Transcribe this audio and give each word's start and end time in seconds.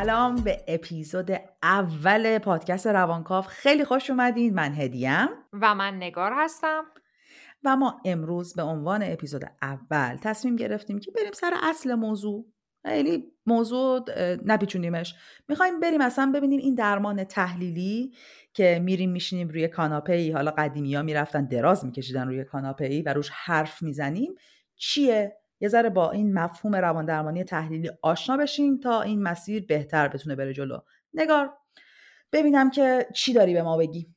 سلام 0.00 0.36
به 0.36 0.64
اپیزود 0.68 1.30
اول 1.62 2.38
پادکست 2.38 2.86
روانکاف 2.86 3.46
خیلی 3.46 3.84
خوش 3.84 4.10
اومدین. 4.10 4.54
من 4.54 4.74
هدیم 4.74 5.28
و 5.52 5.74
من 5.74 5.96
نگار 5.96 6.32
هستم. 6.36 6.84
و 7.64 7.76
ما 7.76 8.00
امروز 8.04 8.54
به 8.54 8.62
عنوان 8.62 9.02
اپیزود 9.02 9.44
اول 9.62 10.16
تصمیم 10.22 10.56
گرفتیم 10.56 10.98
که 10.98 11.10
بریم 11.10 11.32
سر 11.32 11.52
اصل 11.62 11.94
موضوع. 11.94 12.46
خیلی 12.86 13.24
موضوع 13.46 14.04
نپیچونیمش 14.44 15.14
می‌خوایم 15.48 15.80
بریم 15.80 16.00
اصلا 16.00 16.32
ببینیم 16.34 16.60
این 16.60 16.74
درمان 16.74 17.24
تحلیلی 17.24 18.12
که 18.54 18.80
میریم 18.82 19.10
میشینیم 19.10 19.48
روی 19.48 19.68
کاناپه 19.68 20.12
ای 20.12 20.30
حالا 20.30 20.50
قدیمی 20.50 20.94
ها 20.94 21.02
می‌رفتن 21.02 21.44
دراز 21.44 21.84
میکشیدن 21.84 22.26
روی 22.26 22.44
کاناپه 22.44 22.84
ای 22.84 23.02
و 23.02 23.12
روش 23.12 23.30
حرف 23.30 23.82
می‌زنیم. 23.82 24.34
چیه؟ 24.76 25.39
یه 25.60 25.68
ذره 25.68 25.90
با 25.90 26.10
این 26.10 26.34
مفهوم 26.34 26.76
روان 26.76 27.04
درمانی 27.04 27.44
تحلیلی 27.44 27.90
آشنا 28.02 28.36
بشیم 28.36 28.80
تا 28.80 29.02
این 29.02 29.22
مسیر 29.22 29.66
بهتر 29.66 30.08
بتونه 30.08 30.36
بره 30.36 30.52
جلو. 30.52 30.78
نگار 31.14 31.52
ببینم 32.32 32.70
که 32.70 33.06
چی 33.14 33.32
داری 33.32 33.54
به 33.54 33.62
ما 33.62 33.76
بگی. 33.76 34.14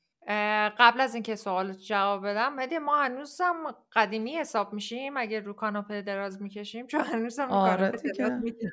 قبل 0.77 1.01
از 1.01 1.13
اینکه 1.13 1.35
سوال 1.35 1.73
جواب 1.73 2.27
بدم 2.27 2.53
مدی 2.53 2.77
ما 2.77 3.03
هنوزم 3.03 3.75
قدیمی 3.93 4.37
حساب 4.37 4.73
میشیم؟ 4.73 5.17
اگه 5.17 5.39
رو 5.39 5.53
کاناپه 5.53 6.01
دراز 6.01 6.41
می‌کشیم 6.41 6.87
چون 6.87 7.01
هنوزم 7.01 7.47
رو 7.47 7.53
آره 7.53 7.91
دراز 7.91 8.03
می‌کشیم. 8.43 8.71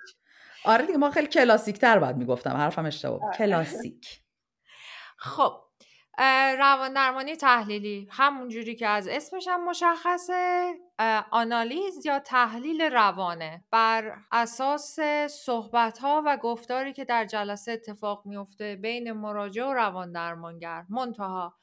آره 0.65 0.87
دیگه 0.87 0.99
ما 0.99 1.11
خیلی 1.11 1.27
کلاسیک 1.27 1.79
تر 1.79 1.99
باید 1.99 2.17
می‌گفتم 2.17 2.51
حرفم 2.51 2.87
اشتباه 2.87 3.25
آره. 3.25 3.37
کلاسیک. 3.37 4.23
خب 5.17 5.63
روان 6.59 6.93
درمانی 6.93 7.37
تحلیلی. 7.37 8.09
همون 8.11 8.49
جوری 8.49 8.75
که 8.75 8.89
از 8.89 9.09
اسمش 9.09 9.49
هم 9.49 9.69
مشخصه 9.71 10.75
آنالیز 11.31 12.07
یا 12.07 12.19
تحلیل 12.19 12.83
روانه 12.83 13.65
بر 13.71 14.17
اساس 14.33 15.01
صحبت 15.45 15.99
ها 15.99 16.23
و 16.27 16.37
گفتاری 16.37 16.93
که 16.93 17.05
در 17.05 17.25
جلسه 17.25 17.73
اتفاق 17.73 18.27
میفته 18.27 18.77
بین 18.77 19.13
مراجع 19.13 19.65
و 19.65 19.73
روان 19.73 20.13
درمانگر 20.13 20.85
منتها 20.89 21.55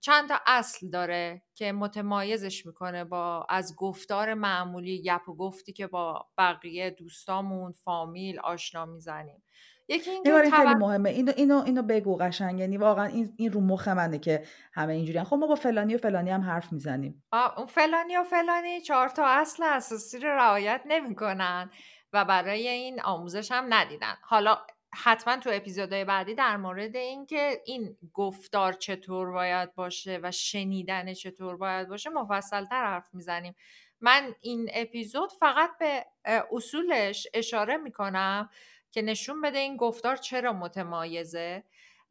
چند 0.00 0.28
تا 0.28 0.40
اصل 0.46 0.90
داره 0.90 1.42
که 1.54 1.72
متمایزش 1.72 2.66
می‌کنه 2.66 3.04
با 3.04 3.46
از 3.48 3.76
گفتار 3.76 4.34
معمولی 4.34 5.02
گپ 5.02 5.28
و 5.28 5.36
گفتی 5.36 5.72
که 5.72 5.86
با 5.86 6.28
بقیه 6.38 6.90
دوستامون 6.90 7.72
فامیل 7.72 8.40
آشنا 8.40 8.86
می‌زنیم. 8.86 9.42
یکی 9.90 10.10
این 10.10 10.50
خیلی 10.50 10.74
مهمه. 10.74 11.10
اینو 11.10 11.32
اینو 11.36 11.62
اینو 11.66 11.82
بگو 11.82 12.16
قشنگ. 12.16 12.58
یعنی 12.58 12.76
واقعا 12.76 13.04
این 13.04 13.34
این 13.36 13.52
رو 13.52 13.60
مخ 13.60 13.88
منه 13.88 14.18
که 14.18 14.44
همه 14.72 14.92
اینجوری 14.92 15.24
خب 15.24 15.36
ما 15.36 15.46
با 15.46 15.54
فلانی 15.54 15.94
و 15.94 15.98
فلانی 15.98 16.30
هم 16.30 16.40
حرف 16.40 16.72
می‌زنیم. 16.72 17.22
اون 17.56 17.66
فلانی 17.66 18.16
و 18.16 18.24
فلانی 18.24 18.80
چهار 18.80 19.08
تا 19.08 19.26
اصل 19.26 19.62
اساسی 19.62 20.18
رو 20.18 20.28
رعایت 20.28 20.82
نمی‌کنن 20.86 21.70
و 22.12 22.24
برای 22.24 22.68
این 22.68 23.02
آموزش 23.02 23.52
هم 23.52 23.74
ندیدن. 23.74 24.14
حالا 24.22 24.58
حتما 24.94 25.36
تو 25.36 25.50
اپیزودهای 25.52 26.04
بعدی 26.04 26.34
در 26.34 26.56
مورد 26.56 26.96
اینکه 26.96 27.60
این 27.66 27.96
گفتار 28.14 28.72
چطور 28.72 29.30
باید 29.30 29.74
باشه 29.74 30.20
و 30.22 30.30
شنیدن 30.30 31.14
چطور 31.14 31.56
باید 31.56 31.88
باشه 31.88 32.10
مفصلتر 32.10 32.84
حرف 32.84 33.14
می‌زنیم. 33.14 33.54
من 34.00 34.34
این 34.40 34.70
اپیزود 34.74 35.32
فقط 35.40 35.70
به 35.78 36.06
اصولش 36.52 37.26
اشاره 37.34 37.76
می‌کنم 37.76 38.50
که 38.90 39.02
نشون 39.02 39.40
بده 39.40 39.58
این 39.58 39.76
گفتار 39.76 40.16
چرا 40.16 40.52
متمایزه. 40.52 41.64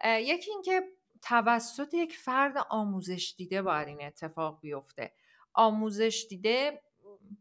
یکی 0.05 0.52
اینکه 0.52 0.81
توسط 1.21 1.94
یک 1.94 2.17
فرد 2.17 2.66
آموزش 2.69 3.33
دیده 3.38 3.61
باید 3.61 3.88
این 3.88 4.03
اتفاق 4.03 4.59
بیفته. 4.61 5.13
آموزش 5.53 6.25
دیده 6.30 6.81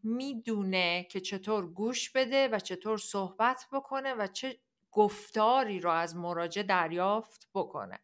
می‌دونه 0.03 1.07
که 1.11 1.21
چطور 1.21 1.67
گوش 1.67 2.11
بده 2.11 2.49
و 2.49 2.59
چطور 2.59 2.99
صحبت 2.99 3.67
بکنه 3.73 4.15
و 4.15 4.27
چه 4.27 4.59
گفتاری 4.93 5.81
رو 5.81 5.91
از 5.91 6.17
مراجع 6.17 6.63
دریافت 6.63 7.49
بکنه. 7.55 8.01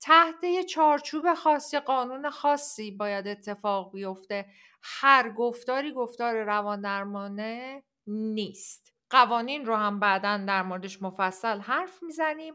تحت 0.00 0.44
یه 0.44 0.64
چارچوب 0.64 1.34
خاصی 1.34 1.78
قانون 1.78 2.30
خاصی 2.30 2.90
باید 2.90 3.28
اتفاق 3.28 3.92
بیفته. 3.92 4.46
هر 4.82 5.30
گفتاری 5.30 5.92
گفتار 5.92 6.42
روان 6.42 6.80
درمانه 6.80 7.82
نیست. 8.06 8.93
قوانین 9.14 9.66
رو 9.66 9.76
هم 9.76 10.00
بعدا 10.00 10.44
در 10.48 10.62
موردش 10.62 11.02
مفصل 11.02 11.60
حرف 11.60 12.02
می‌زنیم. 12.02 12.54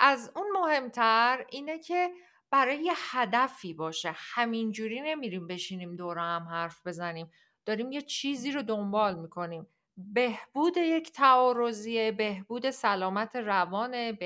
از 0.00 0.32
اون 0.36 0.46
مهمتر 0.52 1.46
اینه 1.50 1.78
که 1.78 2.10
برای 2.50 2.92
هدفی 2.96 3.74
باشه. 3.74 4.12
همینجوری 4.14 5.00
نمیریم 5.00 5.46
بشینیم 5.46 5.96
دور 5.96 6.18
هم 6.18 6.48
حرف 6.48 6.86
بزنیم. 6.86 7.30
داریم 7.66 7.92
یه 7.92 8.02
چیزی 8.02 8.52
رو 8.52 8.62
دنبال 8.62 9.18
می‌کنیم. 9.18 9.66
بهبود 9.96 10.76
یک 10.76 11.12
تعارضیه 11.12 12.12
بهبود 12.12 12.70
سلامت 12.70 13.36
روان 13.36 14.18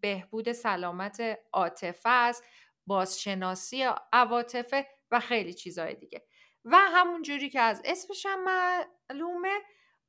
بهبود 0.00 0.52
سلامت 0.52 1.38
عاطفه 1.52 2.10
است 2.10 2.44
بازشناسی 2.86 3.86
عواطفه 4.12 4.86
و 5.10 5.20
خیلی 5.20 5.54
چیزهای 5.54 5.94
دیگه. 5.94 6.26
و 6.64 6.76
همون 6.76 7.22
جوری 7.22 7.50
که 7.50 7.60
از 7.60 7.82
اسمش 7.84 8.26
هم 8.26 8.44
معلومه 8.44 9.60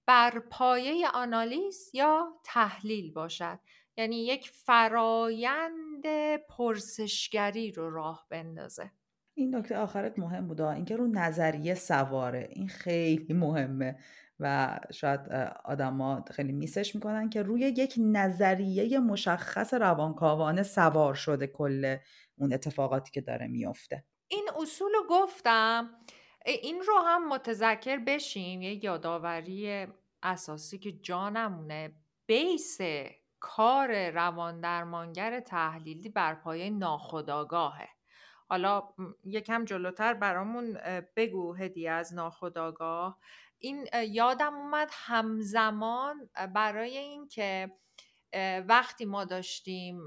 بر 0.07 0.39
پایه 0.39 1.07
آنالیز 1.13 1.89
یا 1.93 2.27
تحلیل 2.43 3.13
باشد. 3.13 3.59
یعنی 3.97 4.25
یک 4.25 4.49
فرایند 4.49 6.05
پرسشگری 6.49 7.71
رو 7.71 7.89
راه 7.89 8.27
بندازه. 8.29 8.91
این 9.37 9.55
نکته 9.55 9.77
آخرت 9.77 10.19
مهم 10.19 10.47
بوده 10.47 10.67
اینکه 10.67 10.95
رو 10.95 11.07
نظریه 11.07 11.75
سواره. 11.75 12.49
این 12.51 12.67
خیلی 12.67 13.33
مهمه. 13.33 13.97
و 14.39 14.79
شاید 14.93 15.19
آدما 15.65 16.25
خیلی 16.31 16.51
میسش 16.51 16.95
می‌کنن 16.95 17.29
که 17.29 17.41
روی 17.41 17.61
یک 17.61 17.95
نظریه 17.97 18.99
مشخص 18.99 19.73
روانکاوانه 19.73 20.63
سوار 20.63 21.13
شده 21.13 21.47
کل 21.47 21.97
اون 22.37 22.53
اتفاقاتی 22.53 23.11
که 23.11 23.21
داره 23.21 23.47
میافته. 23.47 24.03
این 24.27 24.49
اصول 24.61 24.91
رو 24.93 25.03
گفتم. 25.09 25.89
این 26.45 26.81
رو 26.81 26.97
هم 26.97 27.27
متذکر 27.27 27.97
بشیم 27.97 28.61
یه 28.61 28.85
یادآوری 28.85 29.87
اساسی 30.23 30.79
که 30.79 30.91
جانمونه. 30.91 31.95
بیس 32.25 32.77
کار 33.39 34.09
روان 34.09 34.61
درمانگر 34.61 35.39
تحلیلی 35.39 36.09
بر 36.09 36.35
پایه 36.35 36.69
ناخداگاهه 36.69 37.89
حالا 38.49 38.83
یکم 39.23 39.65
جلوتر 39.65 40.13
برامون 40.13 40.77
بگو 41.15 41.53
هدیه 41.53 41.91
از 41.91 42.13
ناخداگاه 42.13 43.19
این 43.59 43.87
یادم 44.07 44.53
اومد 44.53 44.89
همزمان 44.91 46.29
برای 46.55 46.97
اینکه 46.97 47.71
وقتی 48.67 49.05
ما 49.05 49.25
داشتیم 49.25 50.05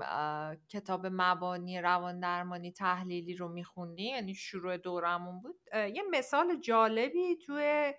کتاب 0.69 1.07
مبانی 1.11 1.81
روان 1.81 2.21
درمانی 2.21 2.73
تحلیلی 2.73 3.35
رو 3.35 3.49
میخوندیم 3.49 4.15
یعنی 4.15 4.35
شروع 4.35 4.77
دورمون 4.77 5.41
بود 5.41 5.57
یه 5.75 6.03
مثال 6.11 6.61
جالبی 6.61 7.37
توی 7.37 7.95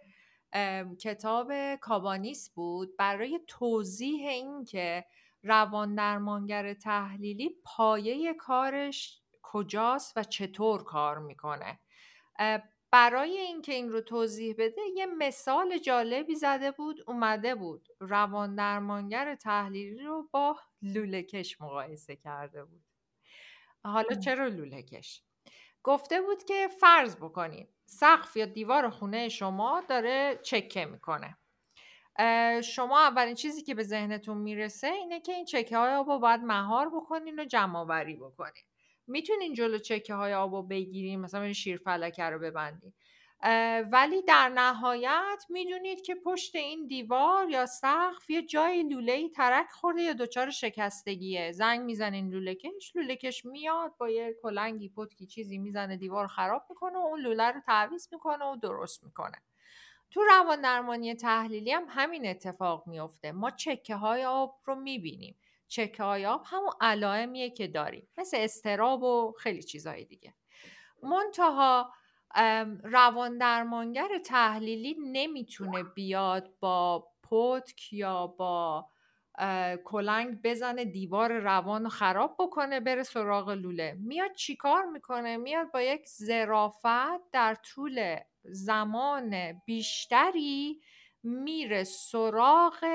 کتاب 1.01 1.75
کابانیس 1.75 2.49
بود. 2.49 2.97
برای 2.97 3.39
توضیح 3.47 4.27
این 4.29 4.63
که 4.63 5.05
روان 5.43 5.95
درمانگر 5.95 6.73
تحلیلی 6.73 7.49
پایه 7.63 8.33
کارش 8.33 9.21
کجاست 9.41 10.17
و 10.17 10.23
چطور 10.23 10.83
کار 10.83 11.19
می‌کنه. 11.19 11.79
برای 12.91 13.37
اینکه 13.37 13.73
این 13.73 13.89
رو 13.89 14.01
توضیح 14.01 14.55
بده 14.57 14.81
یه 14.95 15.05
مثال 15.05 15.77
جالبی 15.77 16.35
زده 16.35 16.71
بود 16.71 17.03
اومده 17.07 17.55
بود. 17.55 17.87
روان 17.99 18.55
درمانگر 18.55 19.35
تحلیلی 19.35 20.03
رو 20.03 20.29
با 20.31 20.57
لولهکش 20.81 21.61
مقایسه 21.61 22.15
کرده 22.15 22.65
بود. 22.65 22.83
حالا 23.83 24.15
چرا 24.15 24.47
لولهکش 24.47 25.23
گفته 25.83 26.21
بود 26.21 26.43
که 26.43 26.67
فرض 26.67 27.15
بکنید 27.15 27.69
سقف 27.85 28.37
یا 28.37 28.45
دیوار 28.45 28.89
خونه 28.89 29.29
شما 29.29 29.83
داره 29.89 30.39
چکه 30.43 30.85
می‌کنه. 30.85 31.37
شما 32.63 32.99
اولین 32.99 33.35
چیزی 33.35 33.63
که 33.63 33.75
به 33.75 33.83
ذهنتون 33.83 34.37
می‌رسه 34.37 34.87
اینه 34.87 35.19
که 35.19 35.31
این 35.31 35.45
چکه 35.45 35.77
های 35.77 35.93
آب 35.93 36.09
رو 36.09 36.19
باید 36.19 36.41
مهار 36.41 36.89
بکنین 36.89 37.39
و 37.39 37.45
جمع 37.45 37.79
آوری 37.79 38.15
بکنین. 38.15 38.63
می‌تونین 39.07 39.53
جلو 39.53 39.77
چکه 39.77 40.13
های 40.13 40.33
آب 40.33 40.55
رو 40.55 40.63
بگیرین 40.63 41.19
مثلا 41.19 41.53
شیر 41.53 41.77
فلکه 41.77 42.23
رو 42.23 42.39
ببندین. 42.39 42.93
ولی 43.91 44.21
در 44.21 44.49
نهایت 44.49 45.45
می‌دونید 45.49 46.01
که 46.01 46.15
پشت 46.15 46.55
این 46.55 46.87
دیوار 46.87 47.49
یا 47.49 47.65
سقف 47.65 48.29
یه 48.29 48.41
جای 48.41 48.83
لوله 48.83 49.11
ای 49.11 49.29
ترک 49.29 49.69
خورده 49.71 50.01
یا 50.01 50.13
دچار 50.13 50.49
شکستگیه. 50.49 51.51
زنگ 51.51 51.81
می‌زنین 51.81 52.29
لوله 52.29 52.55
کش 53.15 53.45
میاد 53.45 53.97
با 53.97 54.09
یه 54.09 54.35
کلنگی 54.41 54.89
پتکی 54.89 55.25
چیزی 55.25 55.57
می‌زنه 55.57 55.97
دیوار 55.97 56.27
خراب 56.27 56.63
می‌کنه 56.69 56.97
و 56.97 57.01
اون 57.01 57.19
لوله 57.19 57.51
رو 57.51 57.61
تعویض 57.65 58.07
می‌کنه 58.11 58.45
و 58.45 58.55
درست 58.55 59.03
می‌کنه. 59.03 59.41
تو 60.11 60.21
روان 60.23 60.61
درمانی 60.61 61.15
تحلیلی 61.15 61.71
هم 61.71 61.85
همین 61.89 62.27
اتفاق 62.27 62.87
میفته 62.87 63.31
ما 63.31 63.51
چکه 63.51 63.95
های 63.95 64.25
آب 64.25 64.59
رو 64.65 64.75
می‌بینیم. 64.75 65.35
آب 66.27 66.43
همون 66.45 66.71
علائمیه 66.81 67.49
که 67.49 67.67
داریم 67.67 68.07
مثل 68.17 68.37
استراب 68.39 69.03
و 69.03 69.33
خیلی 69.39 69.63
چیزهای 69.63 70.05
دیگه. 70.05 70.33
منتها 71.03 71.93
روان 72.83 73.37
درمانگر 73.37 74.09
تحلیلی 74.25 74.95
نمی‌تونه 74.99 75.83
بیاد 75.83 76.53
با 76.59 77.07
پتک 77.23 77.93
یا 77.93 78.27
با 78.27 78.89
کلنگ 79.85 80.41
بزنه 80.43 80.85
دیوار 80.85 81.39
روان 81.39 81.83
رو 81.83 81.89
خراب 81.89 82.35
بکنه 82.39 82.79
بره 82.79 83.03
سراغ 83.03 83.49
لوله. 83.49 83.97
میاد 83.99 84.33
چیکار 84.33 84.85
می‌کنه؟ 84.85 85.37
میاد 85.37 85.71
با 85.71 85.81
یک 85.81 86.07
زرافت 86.07 87.31
در 87.31 87.55
طول 87.55 88.15
زمان 88.43 89.61
بیشتری 89.65 90.81
میره 91.23 91.83
سراغ 91.83 92.85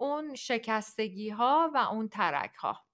اون 0.00 0.34
شکستگی 0.34 1.30
ها 1.30 1.70
و 1.74 1.78
اون 1.78 2.08
ترک 2.08 2.54
ها 2.54 2.86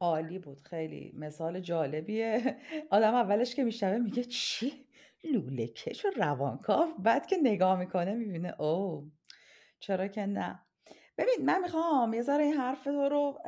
عالی 0.00 0.38
بود 0.38 0.60
خیلی 0.60 1.12
مثال 1.16 1.60
جالبیه. 1.60 2.56
آدم 2.90 3.14
اولش 3.14 3.54
که 3.54 3.64
میشنوه 3.64 3.98
میگه 3.98 4.24
چی؟ 4.24 4.86
لوله 5.24 5.66
کش 5.66 6.04
و 6.04 6.08
روانکاو. 6.16 6.94
بعد 6.98 7.26
که 7.26 7.36
نگاه 7.42 7.78
می‌کنه 7.78 8.14
می‌بینه 8.14 8.60
او 8.60 9.10
چرا 9.80 10.08
که 10.08 10.26
نه. 10.26 10.66
ببین 11.18 11.36
من 11.44 11.60
می‌خوام 11.60 12.14
یه 12.14 12.22
ذره 12.22 12.44
این 12.44 12.54
حرف 12.54 12.84
تو 12.84 13.08
رو 13.08 13.38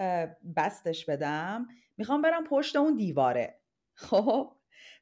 بستش 0.56 1.04
بدم. 1.06 1.66
می‌خوام 1.96 2.22
برم 2.22 2.44
پشت 2.44 2.76
اون 2.76 2.96
دیواره. 2.96 3.60
خب 3.94 4.52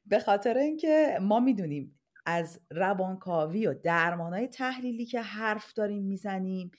به 0.05 0.19
خاطر 0.19 0.57
اینکه 0.57 1.17
ما 1.21 1.39
می‌دونیم 1.39 1.99
از 2.25 2.59
روانکاوی 2.71 3.67
و 3.67 3.73
درمانهای 3.73 4.47
تحلیلی 4.47 5.05
که 5.05 5.21
حرف 5.21 5.73
داریم 5.73 6.03
می‌زنیم 6.03 6.71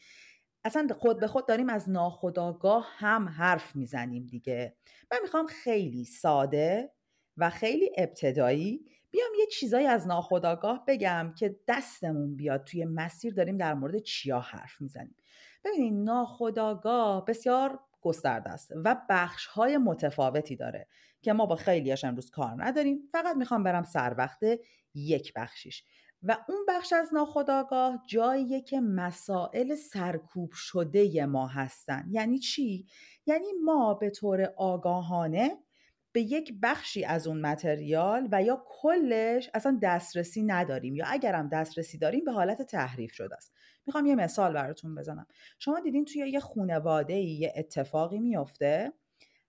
اصلا 0.65 0.89
خود 0.99 1.21
به 1.21 1.27
خود 1.27 1.49
داریم 1.49 1.69
از 1.69 1.91
ناخداگاه 1.91 2.89
هم 2.97 3.29
حرف 3.29 3.77
می‌زنیم 3.77 4.27
دیگه. 4.27 4.77
من 5.13 5.19
می‌خوام 5.23 5.47
خیلی 5.47 6.05
ساده 6.05 6.93
و 7.37 7.51
خیلی 7.51 7.91
ابتدایی 7.97 8.87
بیام 9.11 9.31
یه 9.39 9.47
چیزایی 9.47 9.87
از 9.87 10.07
ناخداگاه 10.07 10.85
بگم 10.87 11.35
که 11.39 11.57
دستمون 11.69 12.37
بیاد 12.37 12.65
توی 12.65 12.85
مسیر 12.85 13.35
داریم 13.35 13.57
در 13.57 13.75
مورد 13.75 13.99
چیا 13.99 14.41
حرف 14.41 14.81
می‌زنیم. 14.81 15.17
ببینید 15.65 15.95
ناخداگاه 15.95 17.25
بسیار 17.25 17.81
گسترده 18.01 18.51
است 18.51 18.73
و 18.85 18.97
بخش 19.09 19.47
های 19.47 19.79
متفاوتی 19.79 20.57
داره 20.57 20.87
که 21.23 21.33
ما 21.33 21.47
با 21.47 21.57
خیلیاش 21.57 22.05
امروز 22.05 22.31
کار 22.31 22.65
نداریم. 22.65 22.99
فقط 23.13 23.37
می‌خوام 23.37 23.63
برم 23.63 23.85
سر 23.85 24.15
وقت 24.19 24.41
یک 24.95 25.33
بخشیش. 25.37 25.85
و 26.23 26.37
اون 26.49 26.59
بخش 26.69 26.93
از 26.93 27.15
ناخداگاه 27.15 28.03
جاییه 28.07 28.61
که 28.61 28.81
مسائل 28.81 29.75
سرکوب 29.75 30.53
شده 30.53 31.27
ما 31.27 31.47
هستن. 31.47 32.05
یعنی 32.11 32.39
چی؟ 32.39 32.87
یعنی 33.27 33.47
ما 33.65 33.95
به 33.95 34.11
طور 34.11 34.53
آگاهانه 34.57 35.59
به 36.13 36.21
یک 36.21 36.55
بخشی 36.63 37.05
از 37.05 37.27
اون 37.27 37.41
متریال 37.41 38.29
و 38.33 38.43
یا 38.43 38.65
کلش 38.67 39.51
اصلا 39.55 39.79
دسترسی 39.83 40.43
نداریم 40.43 40.97
یا 40.97 41.05
اگرم 41.09 41.49
دسترسی 41.49 41.99
داریم 41.99 42.25
به 42.25 42.33
حالت 42.33 42.63
تحریف 42.63 43.13
شده 43.13 43.37
است. 43.37 43.53
می‌خوام 43.87 44.07
یه 44.07 44.15
مثال 44.15 44.53
براتون 44.53 44.95
بزنم. 44.95 45.27
شما 45.59 45.81
دیدین 45.81 46.05
توی 46.05 46.31
یه 46.31 46.41
خونواده 46.41 47.15
یه 47.15 47.53
اتفاقی 47.57 48.19
میفته؟ 48.19 48.93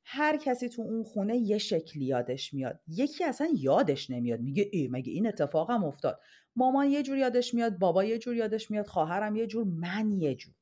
هر 0.05 0.37
کسی 0.37 0.69
تو 0.69 0.81
اون 0.81 1.03
خونه 1.03 1.37
یه 1.37 1.57
شکلی 1.57 2.05
یادش 2.05 2.53
میاد. 2.53 2.79
یکی 2.87 3.23
اصلا 3.23 3.49
یادش 3.55 4.09
نمیاد. 4.09 4.39
میگه 4.39 4.69
ای 4.71 4.87
مگه 4.91 5.11
این 5.11 5.27
اتفاقم 5.27 5.83
افتاد؟ 5.83 6.19
مامان 6.55 6.89
یه 6.89 7.03
جور 7.03 7.17
یادش 7.17 7.53
میاد 7.53 7.77
بابا 7.77 8.03
یه 8.03 8.17
جور 8.17 8.35
یادش 8.35 8.71
میاد 8.71 8.87
خواهرم 8.87 9.35
یه 9.35 9.47
جور 9.47 9.63
من 9.63 10.11
یه 10.11 10.35
جور. 10.35 10.53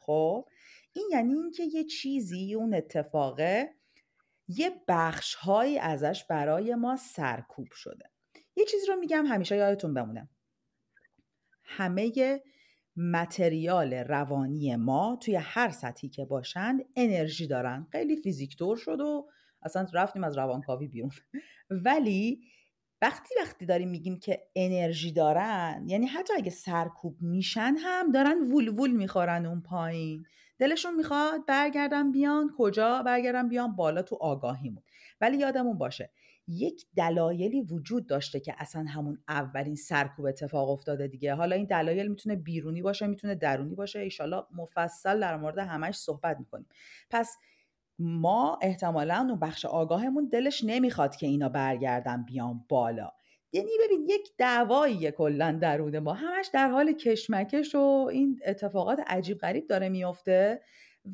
خب؟ 0.00 0.48
این 0.92 1.08
یعنی 1.12 1.34
اینکه 1.34 1.62
یه 1.62 1.84
چیزی 1.84 2.54
اون 2.54 2.74
اتفاقه 2.74 3.74
یه 4.48 4.70
بخش 4.88 5.34
هایی 5.34 5.78
ازش 5.78 6.24
برای 6.24 6.74
ما 6.74 6.96
سرکوب 6.96 7.68
شده. 7.72 8.10
یه 8.56 8.64
چیزی 8.64 8.86
رو 8.86 8.96
میگم 8.96 9.26
همیشه 9.26 9.56
یادتون 9.56 9.94
بمونه. 9.94 10.28
همه 11.64 12.12
متریال 13.00 13.94
روانی 13.94 14.76
ما 14.76 15.18
توی 15.22 15.34
هر 15.34 15.70
سطحی 15.70 16.08
که 16.08 16.24
باشند 16.24 16.84
انرژی 16.96 17.46
دارن. 17.46 17.86
خیلی 17.92 18.16
فیزیکتور 18.16 18.76
شد 18.76 19.00
و 19.00 19.28
اصلا 19.62 19.86
رفتیم 19.92 20.24
از 20.24 20.38
روانکاوی 20.38 20.88
بیرون. 20.88 21.10
ولی 21.84 22.40
وقتی 23.02 23.34
وقتی 23.40 23.66
داریم 23.66 23.88
میگیم 23.88 24.18
که 24.18 24.42
انرژی 24.56 25.12
دارن 25.12 25.84
یعنی 25.86 26.06
حتی 26.06 26.32
اگه 26.36 26.50
سرکوب 26.50 27.16
میشن 27.20 27.74
هم 27.78 28.12
دارن 28.12 28.52
وول 28.52 28.68
وول 28.68 28.90
می‌خورن 28.90 29.46
اون 29.46 29.60
پایین. 29.60 30.24
دلشون 30.58 30.94
می‌خواد 30.94 31.46
برگردن 31.46 32.12
بیان 32.12 32.50
کجا 32.58 33.02
برگردن 33.02 33.48
بیان؟ 33.48 33.76
بالا 33.76 34.02
تو 34.02 34.18
آگاهیمون. 34.20 34.82
ولی 35.20 35.36
یادمون 35.38 35.78
باشه 35.78 36.10
یک 36.48 36.86
دلایلی 36.96 37.60
وجود 37.60 38.06
داشته 38.06 38.40
که 38.40 38.54
اصلا 38.58 38.84
همون 38.84 39.18
اولین 39.28 39.74
سرکوب 39.74 40.26
اتفاق 40.26 40.70
افتاده 40.70 41.06
دیگه. 41.08 41.34
حالا 41.34 41.56
این 41.56 41.66
دلایل 41.66 42.08
می‌تونه 42.08 42.36
بیرونی 42.36 42.82
باشه 42.82 43.06
می‌تونه 43.06 43.34
درونی 43.34 43.74
باشه. 43.74 43.98
ایشالا 43.98 44.46
مفصل 44.56 45.20
در 45.20 45.36
مورد 45.36 45.58
همش 45.58 45.94
صحبت 45.94 46.36
می‌کنیم. 46.38 46.66
پس 47.10 47.36
ما 47.98 48.58
احتمالا 48.62 49.26
اون 49.28 49.40
بخش 49.40 49.64
آگاهمون 49.64 50.28
دلش 50.28 50.64
نمی‌خواد 50.64 51.16
که 51.16 51.26
اینا 51.26 51.48
برگردن 51.48 52.24
بیان 52.24 52.64
بالا. 52.68 53.10
یعنی 53.52 53.70
ببین 53.84 54.06
یک 54.08 54.28
دعوایی 54.38 55.10
کلا 55.10 55.58
درون 55.62 55.98
ما. 55.98 56.12
همش 56.12 56.50
در 56.52 56.68
حال 56.68 56.92
کشمکش 56.92 57.74
و 57.74 58.08
این 58.12 58.40
اتفاقات 58.46 59.00
عجیب 59.06 59.38
غریب 59.38 59.66
داره 59.66 59.88
میفته 59.88 60.62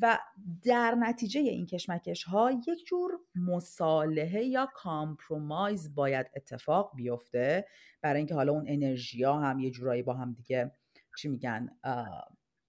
و 0.01 0.19
در 0.63 0.95
نتیجه 0.95 1.39
این 1.39 1.65
کشمکش 1.65 2.23
ها 2.23 2.51
یک 2.67 2.85
جور 2.85 3.11
مصالحه 3.35 4.43
یا 4.43 4.69
compromise 4.73 5.95
باید 5.95 6.27
اتفاق 6.35 6.91
بیفته. 6.95 7.65
برای 8.01 8.17
اینکه 8.17 8.35
حالا 8.35 8.51
اون 8.51 8.65
انرژی 8.67 9.23
ها 9.23 9.39
هم 9.39 9.59
یه 9.59 9.71
جورایی 9.71 10.03
با 10.03 10.13
هم 10.13 10.33
دیگه 10.33 10.71
چی 11.17 11.27
میگن 11.27 11.69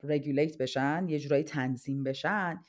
regulate 0.03 0.59
بشن 0.59 1.07
یه 1.09 1.19
جورایی 1.19 1.45
تنظیم 1.45 2.05
بشن. 2.05 2.61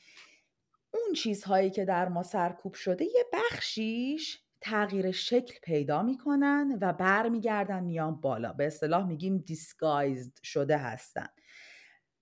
اون 0.94 1.12
چیزهایی 1.16 1.70
که 1.70 1.84
در 1.84 2.08
ما 2.08 2.22
سرکوب 2.22 2.74
شده 2.74 3.04
یه 3.04 3.24
بخشیش 3.32 4.38
تغییر 4.60 5.10
شکل 5.10 5.54
پیدا 5.62 6.02
می‌کنن 6.02 6.78
و 6.80 6.92
برمیگردن 6.92 7.84
میان 7.84 8.20
بالا. 8.20 8.52
به 8.52 8.66
اصطلاح 8.66 9.06
میگیم 9.06 9.38
disguised 9.38 10.32
شده 10.42 10.76
هستن. 10.78 11.26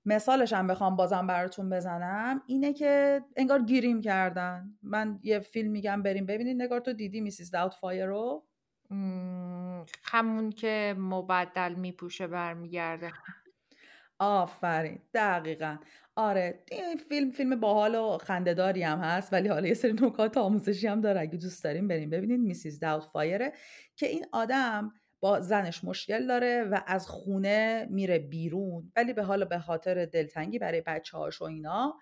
مثالش 0.09 0.53
هم 0.53 0.67
بخوام 0.67 0.97
بازم 0.97 1.27
براتون 1.27 1.71
بزنم 1.71 2.43
اینه 2.47 2.73
که 2.73 3.23
انگار 3.37 3.63
گیریم 3.63 4.01
کردن. 4.01 4.79
من 4.83 5.19
یه 5.23 5.39
فیلم 5.39 5.71
میگم 5.71 6.03
بریم 6.03 6.27
ببینید. 6.27 6.63
نگار 6.63 6.81
تو 6.81 6.93
دیدی 6.93 7.21
میسیز 7.21 7.51
داوت 7.51 7.75
فایر 7.75 8.07
رو 8.07 8.47
همون 10.05 10.51
که 10.51 10.95
مبدل 10.99 11.75
میپوشه 11.75 12.27
برمیگرده. 12.27 13.13
آفرین. 14.19 14.99
دقیقا. 15.15 15.77
آره 16.17 16.65
این 16.71 16.97
فیلم 16.97 17.31
فیلم 17.31 17.61
باحال 17.61 17.95
و 17.95 18.19
خندهداری 18.19 18.83
هم 18.83 18.99
هست 18.99 19.33
ولی 19.33 19.49
حالا 19.49 19.69
یه 19.69 19.75
سری 19.75 19.93
نکات 19.93 20.37
آموزشی 20.37 20.87
هم 20.87 21.01
داره. 21.01 21.21
اگه 21.21 21.37
دوست 21.39 21.65
داریم 21.65 21.89
بریم 21.89 22.11
ببینید 22.11 22.41
میسیز 22.41 22.81
داوت 22.81 23.05
فایره 23.05 23.53
که 23.97 24.07
این 24.07 24.27
آدم 24.33 24.93
با 25.21 25.41
زنش 25.41 25.85
مشکل 25.85 26.27
داره 26.27 26.65
و 26.65 26.81
از 26.87 27.09
خونه 27.09 27.87
میره 27.91 28.19
بیرون. 28.19 28.93
ولی 28.97 29.13
به 29.13 29.23
حال 29.23 29.45
به 29.45 29.59
خاطر 29.59 30.05
دلتنگی 30.05 30.59
برای 30.59 30.81
بچه 30.81 31.19
هاش 31.19 31.43
و 31.43 31.45
اینا 31.45 31.95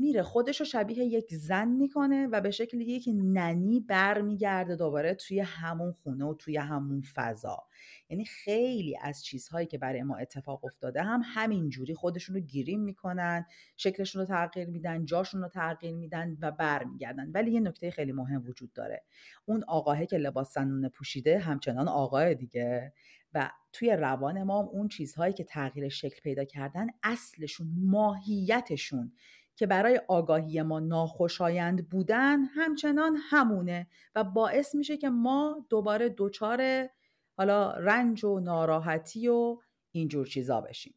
میره 0.00 0.22
خودش 0.22 0.60
رو 0.60 0.66
شبیه 0.66 1.04
یک 1.04 1.34
زن 1.34 1.68
می‌کنه 1.68 2.26
و 2.26 2.40
به 2.40 2.50
شکل 2.50 2.80
یک 2.80 3.08
ننی 3.14 3.80
برمیگرده 3.80 4.76
دوباره 4.76 5.14
توی 5.14 5.40
همون 5.40 5.92
خونه 5.92 6.24
و 6.24 6.34
توی 6.34 6.56
همون 6.56 7.02
فضا. 7.14 7.62
یعنی 8.08 8.24
خیلی 8.24 8.98
از 9.02 9.24
چیزهایی 9.24 9.66
که 9.66 9.78
برای 9.78 10.02
ما 10.02 10.16
اتفاق 10.16 10.64
افتاده 10.64 11.02
هم 11.02 11.22
همینجوری 11.24 11.94
خودشون 11.94 12.34
رو 12.36 12.40
گیریم 12.40 12.80
می‌کنن 12.80 13.46
شکلشون 13.76 14.20
رو 14.20 14.28
تغییر 14.28 14.68
میدن 14.68 15.04
جاشون 15.04 15.42
رو 15.42 15.48
تغییر 15.48 15.96
میدن 15.96 16.36
و 16.40 16.50
برمیگردن. 16.50 17.30
ولی 17.34 17.50
یه 17.50 17.60
نکته 17.60 17.90
خیلی 17.90 18.12
مهم 18.12 18.44
وجود 18.46 18.72
داره. 18.72 19.04
اون 19.44 19.64
آقاهه 19.68 20.06
که 20.06 20.18
لباس 20.18 20.54
زنونه 20.54 20.88
پوشیده 20.88 21.38
همچنان 21.38 21.88
آقاه 21.88 22.34
دیگه 22.34 22.92
و 23.34 23.50
توی 23.72 23.90
روان 23.90 24.42
ما 24.42 24.60
اون 24.60 24.88
چیزهایی 24.88 25.32
که 25.32 25.44
تغییر 25.44 25.88
شکل 25.88 26.20
پیدا 26.20 26.44
کردن 26.44 26.86
اصلشون 27.02 27.66
ماهیتشون. 27.76 29.12
که 29.60 29.66
برای 29.66 30.00
آگاهی 30.08 30.62
ما 30.62 30.80
ناخوشایند 30.80 31.88
بودن 31.88 32.44
همچنان 32.44 33.16
همونه 33.30 33.86
و 34.14 34.24
باعث 34.24 34.74
میشه 34.74 34.96
که 34.96 35.10
ما 35.10 35.66
دوباره 35.68 36.14
دچار 36.18 36.88
حالا 37.36 37.72
رنج 37.72 38.24
و 38.24 38.40
ناراحتی 38.40 39.28
و 39.28 39.58
اینجور 39.92 40.26
چیزا 40.26 40.60
بشیم. 40.60 40.94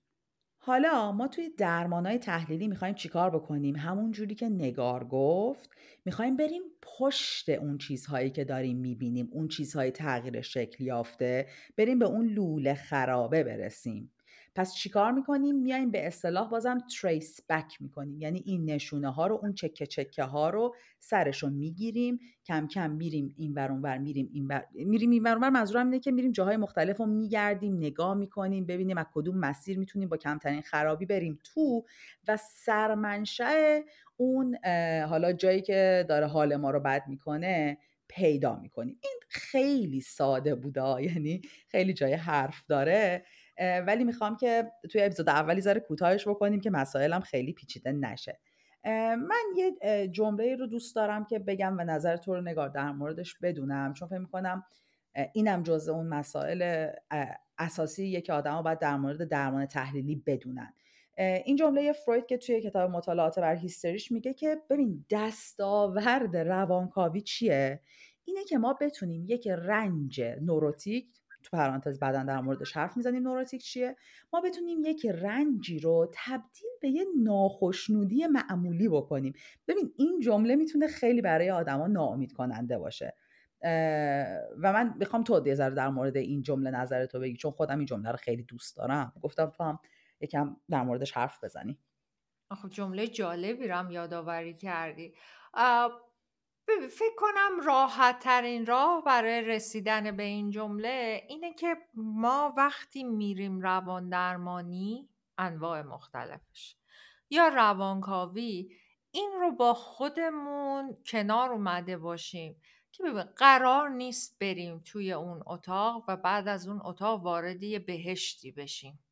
حالا 0.57 1.11
ما 1.11 1.27
توی 1.27 1.49
درمانای 1.49 2.17
تحلیلی 2.17 2.67
می‌خوایم 2.67 2.95
چیکار 2.95 3.29
بکنیم؟ 3.29 3.75
همون 3.75 4.11
جوری 4.11 4.35
که 4.35 4.49
نگار 4.49 5.07
گفت 5.07 5.69
می‌خوایم 6.05 6.37
بریم 6.37 6.61
پشت 6.81 7.49
اون 7.49 7.77
چیزهایی 7.77 8.29
که 8.29 8.43
داریم 8.43 8.77
می‌بینیم 8.77 9.29
اون 9.31 9.47
چیزهای 9.47 9.91
تغییر 9.91 10.41
شکل 10.41 10.83
یافته 10.83 11.47
بریم 11.77 11.99
به 11.99 12.05
اون 12.05 12.25
لوله 12.25 12.73
خرابه 12.73 13.43
برسیم. 13.43 14.12
پس 14.55 14.73
چیکار 14.75 15.11
می‌کنیم؟ 15.11 15.55
میایم 15.55 15.91
به 15.91 16.07
اصطلاح 16.07 16.49
بازم 16.49 16.77
تریس 17.01 17.39
بک 17.49 17.81
می‌کنیم. 17.81 18.21
یعنی 18.21 18.43
این 18.45 18.65
نشونه 18.65 19.11
ها 19.11 19.27
رو 19.27 19.39
اون 19.41 19.53
چکه 19.53 19.85
چکه 19.85 20.23
ها 20.23 20.49
رو 20.49 20.75
سرش 20.99 21.43
رو 21.43 21.49
می‌گیریم. 21.49 22.19
کم 22.45 22.67
کم 22.67 22.91
میریم 22.91 23.33
این 23.37 23.53
ور 23.53 23.71
ور 23.71 23.97
میریم 23.97 24.29
این 24.33 24.47
بر... 24.47 24.65
میریم 24.73 25.09
این 25.09 25.23
ور 25.23 25.49
منظورم 25.49 25.85
اینه 25.85 25.99
که 25.99 26.11
میریم 26.11 26.31
جاهای 26.31 26.57
مختلف 26.57 26.97
رو 26.97 27.05
میگردیم 27.05 27.77
نگاه 27.77 28.13
می‌کنیم 28.13 28.65
ببینیم 28.65 28.97
از 28.97 29.05
کدوم 29.13 29.37
مسیر 29.37 29.79
می‌تونیم 29.79 30.09
با 30.09 30.17
کمترین 30.17 30.61
خرابی 30.61 31.05
بریم 31.05 31.39
تو 31.43 31.85
و 32.27 32.37
سرمنشأ 32.37 33.79
اون 34.17 34.57
حالا 35.09 35.33
جایی 35.33 35.61
که 35.61 36.05
داره 36.09 36.27
حال 36.27 36.55
ما 36.55 36.71
رو 36.71 36.79
بد 36.79 37.03
می‌کنه 37.07 37.77
پیدا 38.07 38.59
می‌کنیم. 38.59 38.97
این 39.03 39.19
خیلی 39.29 40.01
ساده 40.01 40.55
بوده 40.55 41.03
یعنی 41.03 41.41
خیلی 41.67 41.93
جای 41.93 42.13
حرف 42.13 42.63
داره. 42.67 43.25
ولی 43.59 44.03
می‌خوام 44.03 44.37
که 44.37 44.71
توی 44.91 45.01
اپیزود 45.01 45.29
اولی 45.29 45.61
ذره 45.61 45.79
کوتاهش 45.79 46.27
بکنیم 46.27 46.61
که 46.61 46.69
مسائلم 46.69 47.19
خیلی 47.19 47.53
پیچیده 47.53 47.91
نشه. 47.91 48.39
من 49.15 49.43
یه 49.55 50.07
جمله 50.07 50.55
رو 50.55 50.67
دوست 50.67 50.95
دارم 50.95 51.25
که 51.25 51.39
بگم 51.39 51.77
و 51.79 51.83
نظر 51.83 52.17
تو 52.17 52.33
رو 52.33 52.41
نگار 52.41 52.69
در 52.69 52.91
موردش 52.91 53.35
بدونم 53.41 53.93
چون 53.93 54.07
فکر 54.07 54.17
می‌کنم 54.17 54.63
اینم 55.33 55.63
جزء 55.63 55.93
اون 55.93 56.07
مسائل 56.07 56.89
اساسیه 57.57 58.21
که 58.21 58.33
آدما 58.33 58.61
باید 58.61 58.79
در 58.79 58.97
مورد 58.97 59.29
درمان 59.29 59.65
تحلیلی 59.65 60.15
بدونن. 60.25 60.73
این 61.17 61.55
جمله 61.55 61.93
فروید 61.93 62.25
که 62.25 62.37
توی 62.37 62.61
کتاب 62.61 62.91
مطالعات 62.91 63.39
بر 63.39 63.55
هیستریش 63.55 64.11
میگه 64.11 64.33
که 64.33 64.61
ببین 64.69 65.05
دستاورد 65.09 66.37
روانکاوی 66.37 67.21
چیه؟ 67.21 67.81
اینه 68.25 68.43
که 68.43 68.57
ما 68.57 68.73
بتونیم 68.81 69.25
یک 69.27 69.47
رنج 69.47 70.21
نوروتیک 70.21 71.22
تو 71.43 71.57
پرانتز 71.57 71.99
بعدا 71.99 72.23
در 72.23 72.41
موردش 72.41 72.77
حرف 72.77 72.97
می‌زنیم 72.97 73.23
نوروتیک 73.23 73.63
چیه؟ 73.63 73.95
ما 74.33 74.41
بتونیم 74.41 74.77
یک 74.81 75.05
رنجی 75.05 75.79
رو 75.79 76.11
تبدیل 76.13 76.69
به 76.81 76.89
یه 76.89 77.05
ناخشنودی 77.23 78.27
معمولی 78.27 78.89
بکنیم. 78.89 79.33
ببین 79.67 79.93
این 79.97 80.19
جمله 80.19 80.55
می‌تونه 80.55 80.87
خیلی 80.87 81.21
برای 81.21 81.51
آدما 81.51 81.87
ناامید 81.87 82.33
کننده 82.33 82.77
باشه 82.77 83.15
و 84.61 84.73
من 84.73 84.93
می‌خوام 84.99 85.23
تو 85.23 85.33
یه 85.33 85.69
در 85.69 85.89
مورد 85.89 86.17
این 86.17 86.41
جمله 86.41 86.71
نظر 86.71 87.05
تو 87.05 87.19
بگی 87.19 87.35
چون 87.35 87.51
خودم 87.51 87.77
این 87.77 87.85
جمله 87.85 88.11
رو 88.11 88.17
خیلی 88.17 88.43
دوست 88.43 88.77
دارم. 88.77 89.13
گفتم 89.21 89.45
تو 89.45 89.63
هم 89.63 89.79
یکم 90.19 90.55
در 90.69 90.83
موردش 90.83 91.11
حرف 91.11 91.43
بزنی. 91.43 91.77
خب 92.51 92.69
جمله 92.69 93.07
جالبی 93.07 93.67
رو 93.67 93.75
هم 93.75 93.91
یادآوری 93.91 94.53
کردی. 94.53 95.13
فکر 96.91 97.15
کنم 97.17 97.65
راحت 97.65 98.19
ترین 98.19 98.65
راه 98.65 99.03
برای 99.03 99.41
رسیدن 99.41 100.17
به 100.17 100.23
این 100.23 100.49
جمله 100.49 101.23
اینه 101.29 101.53
که 101.53 101.77
ما 101.93 102.53
وقتی 102.57 103.03
میریم 103.03 103.61
روان 103.61 104.09
درمانی 104.09 105.09
انواع 105.37 105.81
مختلفش. 105.81 106.75
یا 107.29 107.47
روانکاوی 107.47 108.69
این 109.11 109.31
رو 109.39 109.51
با 109.51 109.73
خودمون 109.73 110.97
کنار 111.05 111.51
اومده 111.53 111.97
باشیم 111.97 112.61
که 112.91 113.03
ببین 113.03 113.23
قرار 113.23 113.89
نیست 113.89 114.39
بریم 114.39 114.79
توی 114.79 115.13
اون 115.13 115.43
اتاق 115.45 116.03
و 116.07 116.17
بعد 116.17 116.47
از 116.47 116.67
اون 116.67 116.81
اتاق 116.85 117.23
واردی 117.23 117.79
بهشتی 117.79 118.51
بشیم. 118.51 119.02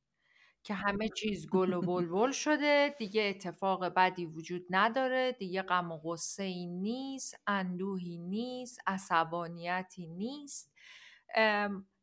که 0.63 0.73
همه 0.73 1.09
چیز 1.09 1.49
گل 1.49 1.73
و 1.73 1.81
بلبل 1.91 2.31
شده 2.31 2.95
دیگه 2.97 3.21
اتفاق 3.23 3.85
بدی 3.85 4.25
وجود 4.25 4.65
نداره 4.69 5.31
دیگه 5.31 5.61
غم 5.61 5.91
و 5.91 5.97
غصه 6.03 6.43
ای 6.43 6.65
نیست 6.65 7.39
اندوهی 7.47 8.17
نیست 8.17 8.79
عصبانیتی 8.87 10.07
نیست. 10.07 10.71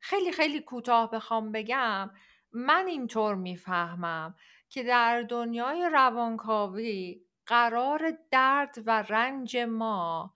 خیلی 0.00 0.32
خیلی 0.32 0.60
کوتاه 0.60 1.10
بخوام 1.10 1.52
بگم 1.52 2.10
من 2.52 2.86
اینطور 2.86 3.34
می‌فهمم 3.34 4.34
که 4.68 4.82
در 4.82 5.22
دنیای 5.22 5.90
روانکاوی 5.92 7.20
قرار 7.46 8.18
درد 8.30 8.74
و 8.86 9.02
رنج 9.02 9.56
ما 9.56 10.34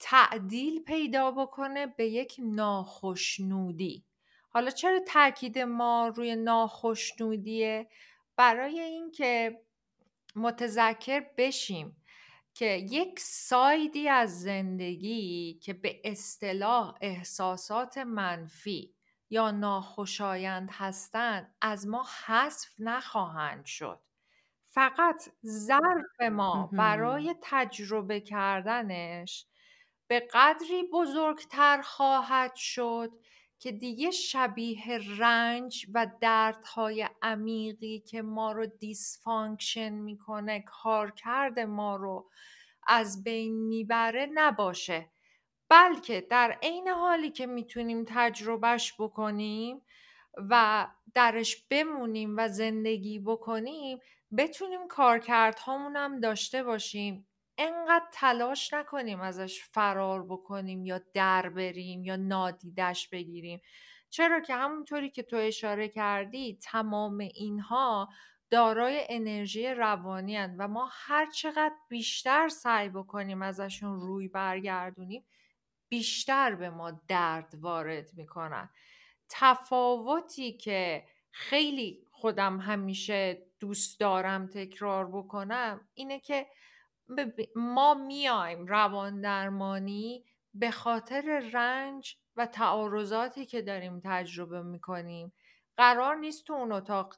تعدیل 0.00 0.82
پیدا 0.84 1.30
بکنه 1.30 1.86
به 1.86 2.06
یک 2.06 2.36
ناخشنودی. 2.44 4.04
حالا 4.54 4.70
چرا 4.70 5.00
تاکید 5.00 5.58
ما 5.58 6.08
روی 6.08 6.36
ناخشنودیه؟ 6.36 7.88
برای 8.36 8.80
اینکه 8.80 9.60
متذکر 10.36 11.26
بشیم 11.36 11.96
که 12.54 12.66
یک 12.66 13.20
سایدی 13.20 14.08
از 14.08 14.40
زندگی 14.42 15.58
که 15.62 15.72
به 15.72 16.00
اصطلاح 16.04 16.94
احساسات 17.00 17.98
منفی 17.98 18.94
یا 19.30 19.50
ناخوشایند 19.50 20.68
هستند 20.72 21.54
از 21.60 21.86
ما 21.86 22.06
حذف 22.26 22.70
نخواهند 22.78 23.64
شد. 23.64 24.00
فقط 24.64 25.28
ظرف 25.46 26.20
ما 26.32 26.70
برای 26.72 27.34
تجربه 27.42 28.20
کردنش 28.20 29.46
به 30.06 30.28
قدری 30.34 30.82
بزرگتر 30.92 31.82
خواهد 31.82 32.54
شد 32.54 33.10
که 33.62 33.72
دیگه 33.72 34.10
شبیه 34.10 34.98
رنج 35.18 35.86
و 35.94 36.06
دردهای 36.20 37.08
عمیقی 37.22 38.00
که 38.00 38.22
ما 38.22 38.52
رو 38.52 38.66
دیسفانکشن 38.66 39.88
می‌کنه 39.88 40.64
کارکرد 40.66 41.60
ما 41.60 41.96
رو 41.96 42.30
از 42.86 43.24
بین 43.24 43.54
می‌بره 43.54 44.28
نباشه. 44.34 45.10
بلکه 45.68 46.20
در 46.20 46.58
عین 46.62 46.88
حالی 46.88 47.30
که 47.30 47.46
می‌تونیم 47.46 48.04
تجربهش 48.08 48.94
بکنیم 48.98 49.82
و 50.50 50.86
درش 51.14 51.66
بمونیم 51.70 52.36
و 52.36 52.48
زندگی 52.48 53.18
بکنیم 53.18 53.98
بتونیم 54.36 54.88
کارکردهامون 54.88 55.96
هم 55.96 56.20
داشته 56.20 56.62
باشیم. 56.62 57.26
انقدر 57.58 58.06
تلاش 58.12 58.72
نکنیم 58.72 59.20
ازش 59.20 59.62
فرار 59.62 60.26
بکنیم 60.26 60.86
یا 60.86 61.00
در 61.14 61.48
بریم 61.48 62.04
یا 62.04 62.16
نادیدش 62.16 63.08
بگیریم. 63.08 63.60
چرا 64.10 64.40
که 64.40 64.54
همونطوری 64.54 65.10
که 65.10 65.22
تو 65.22 65.36
اشاره 65.36 65.88
کردی 65.88 66.58
تمام 66.62 67.18
اینها 67.18 68.08
دارای 68.50 69.06
انرژی 69.08 69.66
روانی 69.66 70.36
هن 70.36 70.56
و 70.58 70.68
ما 70.68 70.88
هر 70.92 71.26
چقدر 71.30 71.74
بیشتر 71.88 72.48
سعی 72.48 72.88
بکنیم 72.88 73.42
ازشون 73.42 74.00
روی 74.00 74.28
برگردونیم 74.28 75.24
بیشتر 75.88 76.54
به 76.54 76.70
ما 76.70 76.90
درد 77.08 77.54
وارد 77.54 78.14
می‌کنن. 78.14 78.70
تفاوتی 79.28 80.52
که 80.52 81.04
خیلی 81.30 82.06
خودم 82.10 82.60
همیشه 82.60 83.46
دوست 83.60 84.00
دارم 84.00 84.46
تکرار 84.46 85.06
بکنم 85.06 85.88
اینه 85.94 86.20
که 86.20 86.46
ما 87.56 87.94
میایم 87.94 88.66
روان 88.66 89.20
درمانی 89.20 90.24
به 90.54 90.70
خاطر 90.70 91.50
رنج 91.52 92.16
و 92.36 92.46
تعارضاتی 92.46 93.46
که 93.46 93.62
داریم 93.62 94.00
تجربه 94.04 94.62
می‌کنیم. 94.62 95.32
قرار 95.76 96.16
نیست 96.16 96.46
تو 96.46 96.52
اون 96.52 96.72
اتاق 96.72 97.14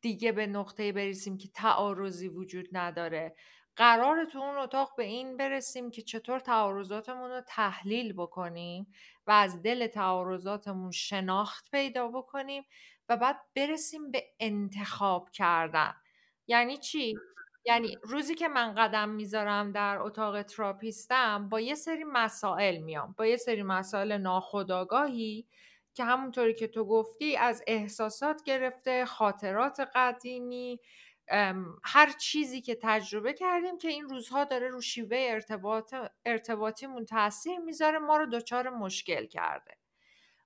دیگه 0.00 0.32
به 0.32 0.46
نقطه 0.46 0.92
برسیم 0.92 1.38
که 1.38 1.48
تعارضی 1.48 2.28
وجود 2.28 2.68
نداره. 2.72 3.36
قرار 3.76 4.24
تو 4.24 4.38
اون 4.38 4.56
اتاق 4.56 4.94
به 4.96 5.04
این 5.04 5.36
برسیم 5.36 5.90
که 5.90 6.02
چطور 6.02 6.40
تعارضاتمون 6.40 7.30
رو 7.30 7.40
تحلیل 7.40 8.12
بکنیم 8.12 8.92
و 9.26 9.30
از 9.30 9.62
دل 9.62 9.86
تعارضاتمون 9.86 10.90
شناخت 10.90 11.70
پیدا 11.70 12.08
بکنیم 12.08 12.64
و 13.08 13.16
بعد 13.16 13.40
برسیم 13.56 14.10
به 14.10 14.24
انتخاب 14.40 15.30
کردن. 15.30 15.94
یعنی 16.46 16.78
چی؟ 16.78 17.14
یعنی 17.64 17.96
روزی 18.02 18.34
که 18.34 18.48
من 18.48 18.74
قدم 18.74 19.08
می‌ذارم 19.08 19.72
در 19.72 19.98
اتاق 20.00 20.42
تراپیستم 20.42 21.48
با 21.48 21.60
یه 21.60 21.74
سری 21.74 22.04
مسائل 22.04 22.78
میام. 22.78 23.14
با 23.18 23.26
یه 23.26 23.36
سری 23.36 23.62
مسائل 23.62 24.12
ناخودآگاهی 24.16 25.46
که 25.94 26.04
همونطوری 26.04 26.54
که 26.54 26.66
تو 26.68 26.84
گفتی 26.84 27.36
از 27.36 27.62
احساسات 27.66 28.42
گرفته 28.42 29.04
خاطرات 29.04 29.80
قدیمی 29.94 30.80
هر 31.84 32.12
چیزی 32.18 32.60
که 32.60 32.78
تجربه 32.82 33.32
کردیم 33.32 33.78
که 33.78 33.88
این 33.88 34.08
روزها 34.08 34.44
داره 34.44 34.68
رو 34.68 34.80
شیوه 34.80 35.26
ارتباط 35.30 35.94
ارتباطیمون 36.24 37.04
تاثیر 37.04 37.58
می‌ذاره 37.58 37.98
ما 37.98 38.16
رو 38.16 38.26
دچار 38.26 38.70
مشکل 38.70 39.26
کرده. 39.26 39.76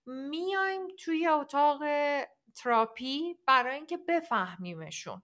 میایم 0.06 0.88
توی 0.98 1.26
اتاق 1.26 1.82
تراپی 2.54 3.38
برای 3.46 3.74
اینکه 3.74 3.96
بفهمیمشون. 3.96 5.22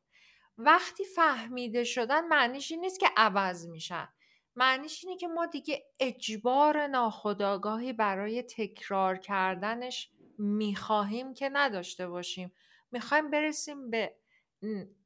وقتی 0.59 1.05
فهمیده 1.05 1.85
شدن 1.85 2.29
معنیش 2.29 2.73
این 2.73 2.81
نیست 2.81 3.01
که 3.01 3.09
عوض 3.17 3.67
میشن. 3.67 4.09
معنیش 4.57 5.05
اینه 5.05 5.17
که 5.17 5.29
ما 5.29 5.47
دیگه 5.47 5.85
اجبار 6.01 6.87
ناخودآگاهی 6.87 7.93
برای 7.93 8.43
تکرار 8.43 9.17
کردنش 9.17 10.11
می‌خواهیم 10.39 11.35
که 11.35 11.51
نداشته 11.53 12.09
باشیم. 12.09 12.53
می‌خوایم 12.93 13.31
برسیم 13.31 13.91
به 13.91 14.15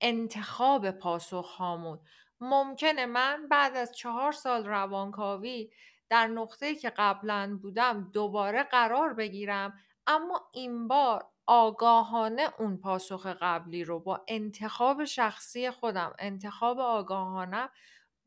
انتخاب 0.01 0.91
پاسخ 0.91 1.57
هامون 1.57 2.01
ممکنه 2.41 3.07
من 3.07 3.49
بعد 3.49 3.77
از 3.77 3.93
چهار 3.93 4.33
سال 4.33 4.67
روانکاوی 4.67 5.71
در 6.09 6.27
نقطه 6.27 6.75
که 6.75 6.91
قبلا 6.97 7.59
بودم 7.63 8.11
دوباره 8.13 8.63
قرار 8.63 9.15
بگیرم 9.15 9.79
اما 10.07 10.51
این 10.53 10.89
بار 10.89 11.29
آگاهانه 11.47 12.49
اون 12.59 12.77
پاسخ 12.77 13.27
قبلی 13.27 13.85
رو 13.85 14.01
با 14.01 14.25
انتخاب 14.29 15.05
شخصی 15.05 15.71
خودم 15.71 16.15
انتخاب 16.19 16.81
آگاهانه 16.81 17.69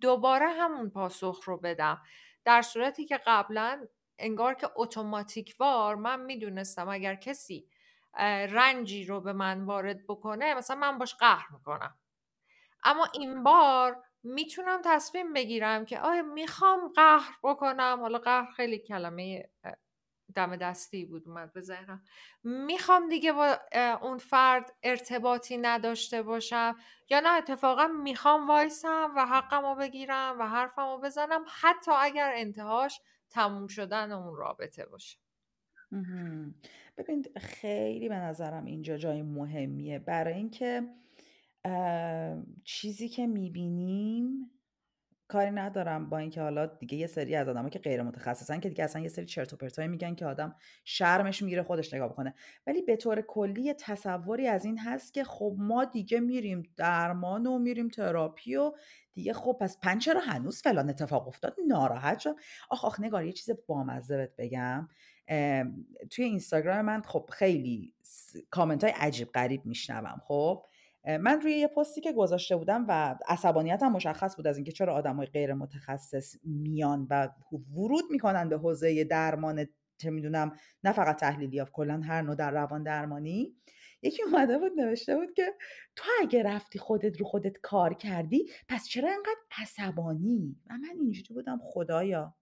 دوباره 0.01 0.49
همون 0.49 0.89
پاسخ 0.89 1.41
رو 1.45 1.57
بدم. 1.57 2.01
در 2.45 2.61
صورتی 2.61 3.05
که 3.05 3.19
قبلا 3.25 3.88
انگار 4.19 4.53
که 4.53 4.69
اتوماتیک 4.75 5.55
وار 5.59 5.95
من 5.95 6.19
می‌دونستم 6.19 6.89
اگر 6.89 7.15
کسی 7.15 7.69
رنجی 8.49 9.05
رو 9.05 9.21
به 9.21 9.33
من 9.33 9.65
وارد 9.65 10.07
بکنه 10.07 10.53
مثلا 10.53 10.75
من 10.77 10.97
باش 10.97 11.15
قهر 11.15 11.45
می‌کنم. 11.51 11.99
اما 12.83 13.07
این 13.13 13.43
بار 13.43 14.03
می‌تونم 14.23 14.81
تصمیم 14.85 15.33
بگیرم 15.33 15.85
که 15.85 15.99
آیا 15.99 16.23
می‌خوام 16.23 16.88
قهر 16.95 17.38
بکنم؟ 17.43 17.97
حالا 18.01 18.19
قهر 18.19 18.51
خیلی 18.51 18.79
کلمه 18.79 19.49
دم 20.36 20.55
دستی 20.55 21.05
بود 21.05 21.27
اومد 21.27 21.53
به 21.53 21.62
ذهنم. 21.62 22.03
می‌خوام 22.43 23.09
دیگه 23.09 23.33
با 23.33 23.57
اون 24.01 24.17
فرد 24.17 24.74
ارتباطی 24.83 25.57
نداشته 25.57 26.21
باشم 26.21 26.75
یا 27.09 27.19
نه؟ 27.19 27.29
اتفاقا 27.29 27.88
می‌خوام 27.88 28.48
وایسم 28.48 29.13
و 29.15 29.25
حقم 29.25 29.65
رو 29.65 29.75
بگیرم 29.75 30.36
و 30.39 30.48
حرفم 30.48 30.89
رو 30.89 30.98
بزنم 30.98 31.45
حتی 31.62 31.91
اگر 31.91 32.31
انتهاش 32.36 33.01
تموم 33.29 33.67
شدن 33.67 34.12
اون 34.12 34.36
رابطه 34.36 34.86
باشه. 34.86 35.17
ببین 36.98 37.25
خیلی 37.38 38.09
به 38.09 38.15
نظرم 38.15 38.65
اینجا 38.65 38.98
جای 38.98 39.21
مهمیه. 39.21 40.00
برای 40.00 40.33
اینکه 40.33 40.88
چیزی 42.63 43.09
که 43.09 43.27
می‌بینیم 43.27 44.51
کاری 45.29 45.51
ندارم 45.51 46.09
با 46.09 46.17
اینکه 46.17 46.41
حالا 46.41 46.65
دیگه 46.65 46.98
یه 46.98 47.07
سری 47.07 47.36
از 47.36 47.48
آدما 47.48 47.69
که 47.69 47.79
غیر 47.79 48.01
متخصصن 48.01 48.59
که 48.59 48.69
دیگه 48.69 48.83
اصلا 48.83 49.01
یه 49.01 49.07
سری 49.07 49.25
چرت 49.25 49.53
و 49.53 49.57
پرتایی 49.57 49.88
میگن 49.88 50.15
که 50.15 50.25
آدم 50.25 50.55
شرمش 50.83 51.41
می‌گیره 51.41 51.63
خودش 51.63 51.93
نگاه 51.93 52.09
بکنه. 52.09 52.33
ولی 52.67 52.81
به 52.81 52.95
طور 52.95 53.21
کلی 53.21 53.74
تصوری 53.74 54.48
از 54.48 54.65
این 54.65 54.77
هست 54.77 55.13
که 55.13 55.24
خب 55.24 55.55
ما 55.57 55.86
دیگه 55.86 56.19
میریم 56.19 56.63
درمان 56.77 57.45
و 57.45 57.59
میریم 57.59 57.89
تراپی 57.89 58.55
و 58.55 58.71
دیگه 59.13 59.33
خب 59.33 59.57
پس 59.62 59.79
پنج 59.79 60.05
چرا 60.05 60.19
هنوز 60.19 60.62
فلان 60.62 60.89
اتفاق 60.89 61.27
افتاد؟ 61.27 61.55
ناراحت 61.67 62.19
شد 62.19 62.36
آخ 62.69 62.86
آخ 62.86 63.00
نگار 63.00 63.25
یه 63.25 63.31
چیز 63.31 63.50
بامزه 63.67 64.17
بهت 64.17 64.36
بگم. 64.38 64.89
توی 66.09 66.25
اینستاگرام 66.25 66.86
من 66.86 67.01
خب 67.01 67.29
خیلی 67.33 67.93
کامنت 68.50 68.83
های 68.83 68.93
عجیب 68.93 69.31
غریب 69.31 69.65
میشنوم 69.65 70.21
خب؟ 70.24 70.65
من 71.06 71.41
روی 71.41 71.53
یه 71.53 71.68
پستی 71.68 72.01
که 72.01 72.13
گذاشته 72.13 72.56
بودم 72.56 72.86
و 72.88 73.15
عصبانیتم 73.27 73.91
مشخص 73.91 74.36
بود 74.36 74.48
از 74.48 74.58
اینکه 74.58 74.72
چرا 74.72 74.94
آدمای 74.94 75.27
غیر 75.27 75.53
متخصص 75.53 76.36
میان 76.44 77.08
و 77.10 77.29
ورود 77.75 78.03
می‌کنن 78.10 78.50
به 78.50 78.58
حوزه 78.58 79.03
درمان 79.03 79.68
چه 79.98 80.10
می‌دونم 80.10 80.51
نه 80.84 80.91
فقط 80.91 81.20
تحلیلی 81.20 81.58
یا 81.58 81.65
کلا 81.74 82.01
هر 82.03 82.22
نوع 82.22 82.36
در 82.36 82.51
روان 82.51 82.84
درمانی. 82.84 83.56
یکی 84.01 84.24
اومده 84.24 84.58
بود 84.58 84.72
نوشته 84.77 85.15
بود 85.15 85.34
که 85.34 85.53
تو 85.96 86.03
اگه 86.22 86.44
رفتی 86.44 86.79
خودت 86.79 87.18
رو 87.18 87.25
خودت 87.25 87.58
کار 87.58 87.94
کردی 87.94 88.50
پس 88.68 88.88
چرا 88.88 89.10
انقدر 89.10 89.41
عصبانی؟ 89.62 90.56
و 90.70 90.74
من 90.74 91.00
اینجوری 91.00 91.34
بودم 91.34 91.60
خدایا. 91.63 92.36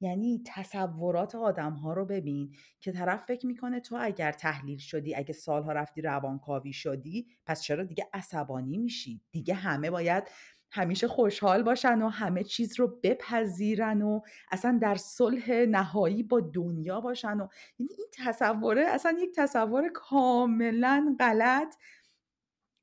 یعنی 0.00 0.42
تصورات 0.46 1.34
آدم 1.34 1.72
ها 1.72 1.92
رو 1.92 2.04
ببین 2.04 2.54
که 2.80 2.92
طرف 2.92 3.24
فکر 3.24 3.46
می‌کنه 3.46 3.80
تو 3.80 3.96
اگر 4.00 4.32
تحلیل 4.32 4.78
شدی 4.78 5.14
اگه 5.14 5.32
سالها 5.32 5.72
رفتی 5.72 6.02
روانکاوی 6.02 6.72
شدی 6.72 7.26
پس 7.46 7.62
چرا 7.62 7.84
دیگه 7.84 8.08
عصبانی 8.12 8.78
میشی؟ 8.78 9.22
دیگه 9.30 9.54
همه 9.54 9.90
باید 9.90 10.24
همیشه 10.70 11.08
خوشحال 11.08 11.62
باشن 11.62 12.02
و 12.02 12.08
همه 12.08 12.44
چیز 12.44 12.80
رو 12.80 12.98
بپذیرن 13.02 14.02
و 14.02 14.20
اصلا 14.50 14.78
در 14.82 14.94
صلح 14.94 15.50
نهایی 15.50 16.22
با 16.22 16.40
دنیا 16.40 17.00
باشن 17.00 17.40
و 17.40 17.48
یعنی 17.78 17.92
این 17.98 18.06
تصوره 18.12 18.82
اصلا 18.82 19.16
یک 19.20 19.30
تصور 19.36 19.88
کاملا 19.94 21.16
غلط 21.20 21.74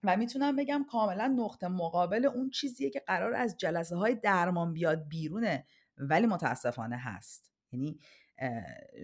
و 0.03 0.17
می‌تونم 0.17 0.55
بگم 0.55 0.85
کاملا 0.91 1.27
نقطه 1.27 1.67
مقابل 1.67 2.25
اون 2.25 2.49
چیزیه 2.49 2.89
که 2.89 2.99
قرار 2.99 3.33
از 3.33 3.57
جلسه 3.57 3.95
های 3.95 4.15
درمان 4.15 4.73
بیاد 4.73 5.07
بیرونه. 5.07 5.65
ولی 5.97 6.27
متاسفانه 6.27 6.97
هست. 6.97 7.51
یعنی 7.71 7.99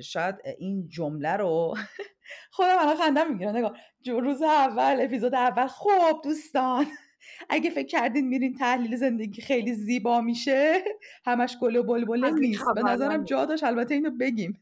شاید 0.04 0.36
این 0.58 0.88
جمله 0.88 1.32
رو 1.38 1.76
خودم 2.52 2.78
الان 2.80 2.96
خندم 2.96 3.32
می‌گیره 3.32 3.52
نگاه 3.52 3.78
روز 4.06 4.42
اول 4.42 4.98
اپیزود 5.02 5.36
اول. 5.36 5.68
خب 5.68 6.22
دوستان 6.24 6.86
اگه 7.50 7.70
فکر 7.70 7.88
کردین 7.88 8.28
میرین 8.28 8.54
تحلیل 8.56 8.96
زندگی 8.96 9.42
خیلی 9.42 9.74
زیبا 9.74 10.22
میشه 10.22 10.84
همش 11.26 11.58
گل 11.62 11.76
و 11.76 11.84
بلبله 11.84 12.32
نیست. 12.32 12.64
به 12.76 12.84
نظرم 12.84 13.24
جا 13.24 13.46
داشت. 13.46 13.64
البته 13.64 13.94
اینو 13.94 14.12
بگیم. 14.12 14.60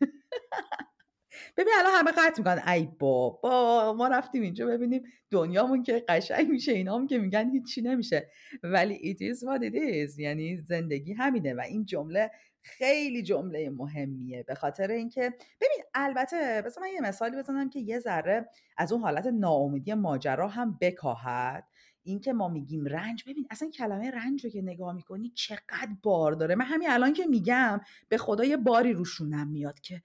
ببین 1.57 1.73
الان 1.79 1.91
همه 1.95 2.11
قطع 2.11 2.37
می‌کنن. 2.37 2.63
ای 2.67 2.87
بابا 2.99 3.93
ما 3.93 4.07
رفتیم 4.07 4.41
اینجا 4.41 4.67
ببینیم 4.67 5.03
دنیامون 5.31 5.83
که 5.83 6.05
قشنگ 6.07 6.49
میشه. 6.49 6.71
اینا 6.71 6.95
هم 6.95 7.07
که 7.07 7.17
میگن 7.17 7.49
هیچی 7.49 7.81
نمیشه. 7.81 8.29
ولی 8.63 8.95
it 9.13 9.17
is 9.17 9.39
what 9.39 9.61
it 9.69 9.75
is. 9.75 10.19
یعنی 10.19 10.57
زندگی 10.57 11.13
همینه 11.13 11.53
و 11.53 11.59
این 11.59 11.85
جمله 11.85 12.31
خیلی 12.61 13.23
جمله 13.23 13.69
مهمیه. 13.69 14.43
به 14.43 14.55
خاطر 14.55 14.91
اینکه 14.91 15.33
ببین 15.61 15.83
البته 15.93 16.61
بذار 16.65 16.83
من 16.83 16.89
یه 16.93 17.01
مثالی 17.01 17.37
بزنم 17.37 17.69
که 17.69 17.79
یه 17.79 17.99
ذره 17.99 18.49
از 18.77 18.91
اون 18.91 19.01
حالت 19.01 19.25
ناامیدی 19.25 19.93
ماجرا 19.93 20.47
هم 20.47 20.77
بکاهد. 20.81 21.63
اینکه 22.03 22.33
ما 22.33 22.47
میگیم 22.47 22.85
رنج. 22.85 23.23
ببین 23.27 23.47
اصلا 23.49 23.69
کلمه 23.69 24.11
رنج 24.11 24.43
رو 24.45 24.49
که 24.49 24.61
نگاه 24.61 24.95
می‌کنی 24.95 25.29
چقدر 25.29 25.89
بار 26.03 26.31
داره. 26.31 26.55
من 26.55 26.65
همین 26.65 26.89
الان 26.89 27.13
که 27.13 27.25
میگم 27.25 27.81
به 28.09 28.17
خدا 28.17 28.45
یه 28.45 28.57
باری 28.57 28.93
روشونم 28.93 29.47
میاد 29.47 29.79
که 29.79 30.01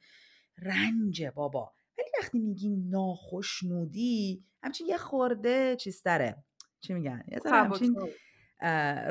رنج 0.58 1.24
بابا. 1.24 1.72
ولی 1.98 2.08
وقتی 2.22 2.38
میگی 2.38 2.76
ناخشنودی 2.76 4.44
همچین 4.62 4.86
یه 4.86 4.96
خورده 4.96 5.76
چیز 5.76 6.02
داره 6.02 6.44
چی 6.80 6.94
میگن؟ 6.94 7.24
یه 7.28 7.38
همچین 7.44 7.96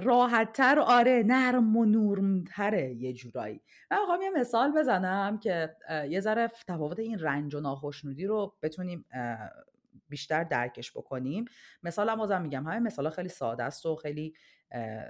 راحتتر 0.04 0.80
آره 0.80 1.24
نرم 1.28 1.78
و 1.78 1.86
نورمتره 1.86 2.94
یه 2.94 3.14
جورایی. 3.14 3.62
من 3.92 4.00
می‌خوام 4.00 4.22
یه 4.22 4.30
مثال 4.30 4.72
بزنم 4.72 5.40
که 5.40 5.76
یه 6.10 6.20
ذره 6.20 6.52
تفاوت 6.68 7.00
این 7.00 7.20
رنج 7.20 7.56
و 7.56 7.60
ناخشنودی 7.60 8.26
رو 8.26 8.58
بتونیم 8.62 9.06
بیشتر 10.10 10.44
درکش 10.44 10.92
بکنیم. 10.92 11.46
مثال 11.84 12.10
هم 12.10 12.16
بازم 12.16 12.42
میگم. 12.42 12.68
همه 12.68 12.80
مثال 12.80 13.10
خیلی 13.10 13.30
ساده 13.30 13.64
است 13.64 13.86
و 13.86 13.96
خیلی 13.96 14.34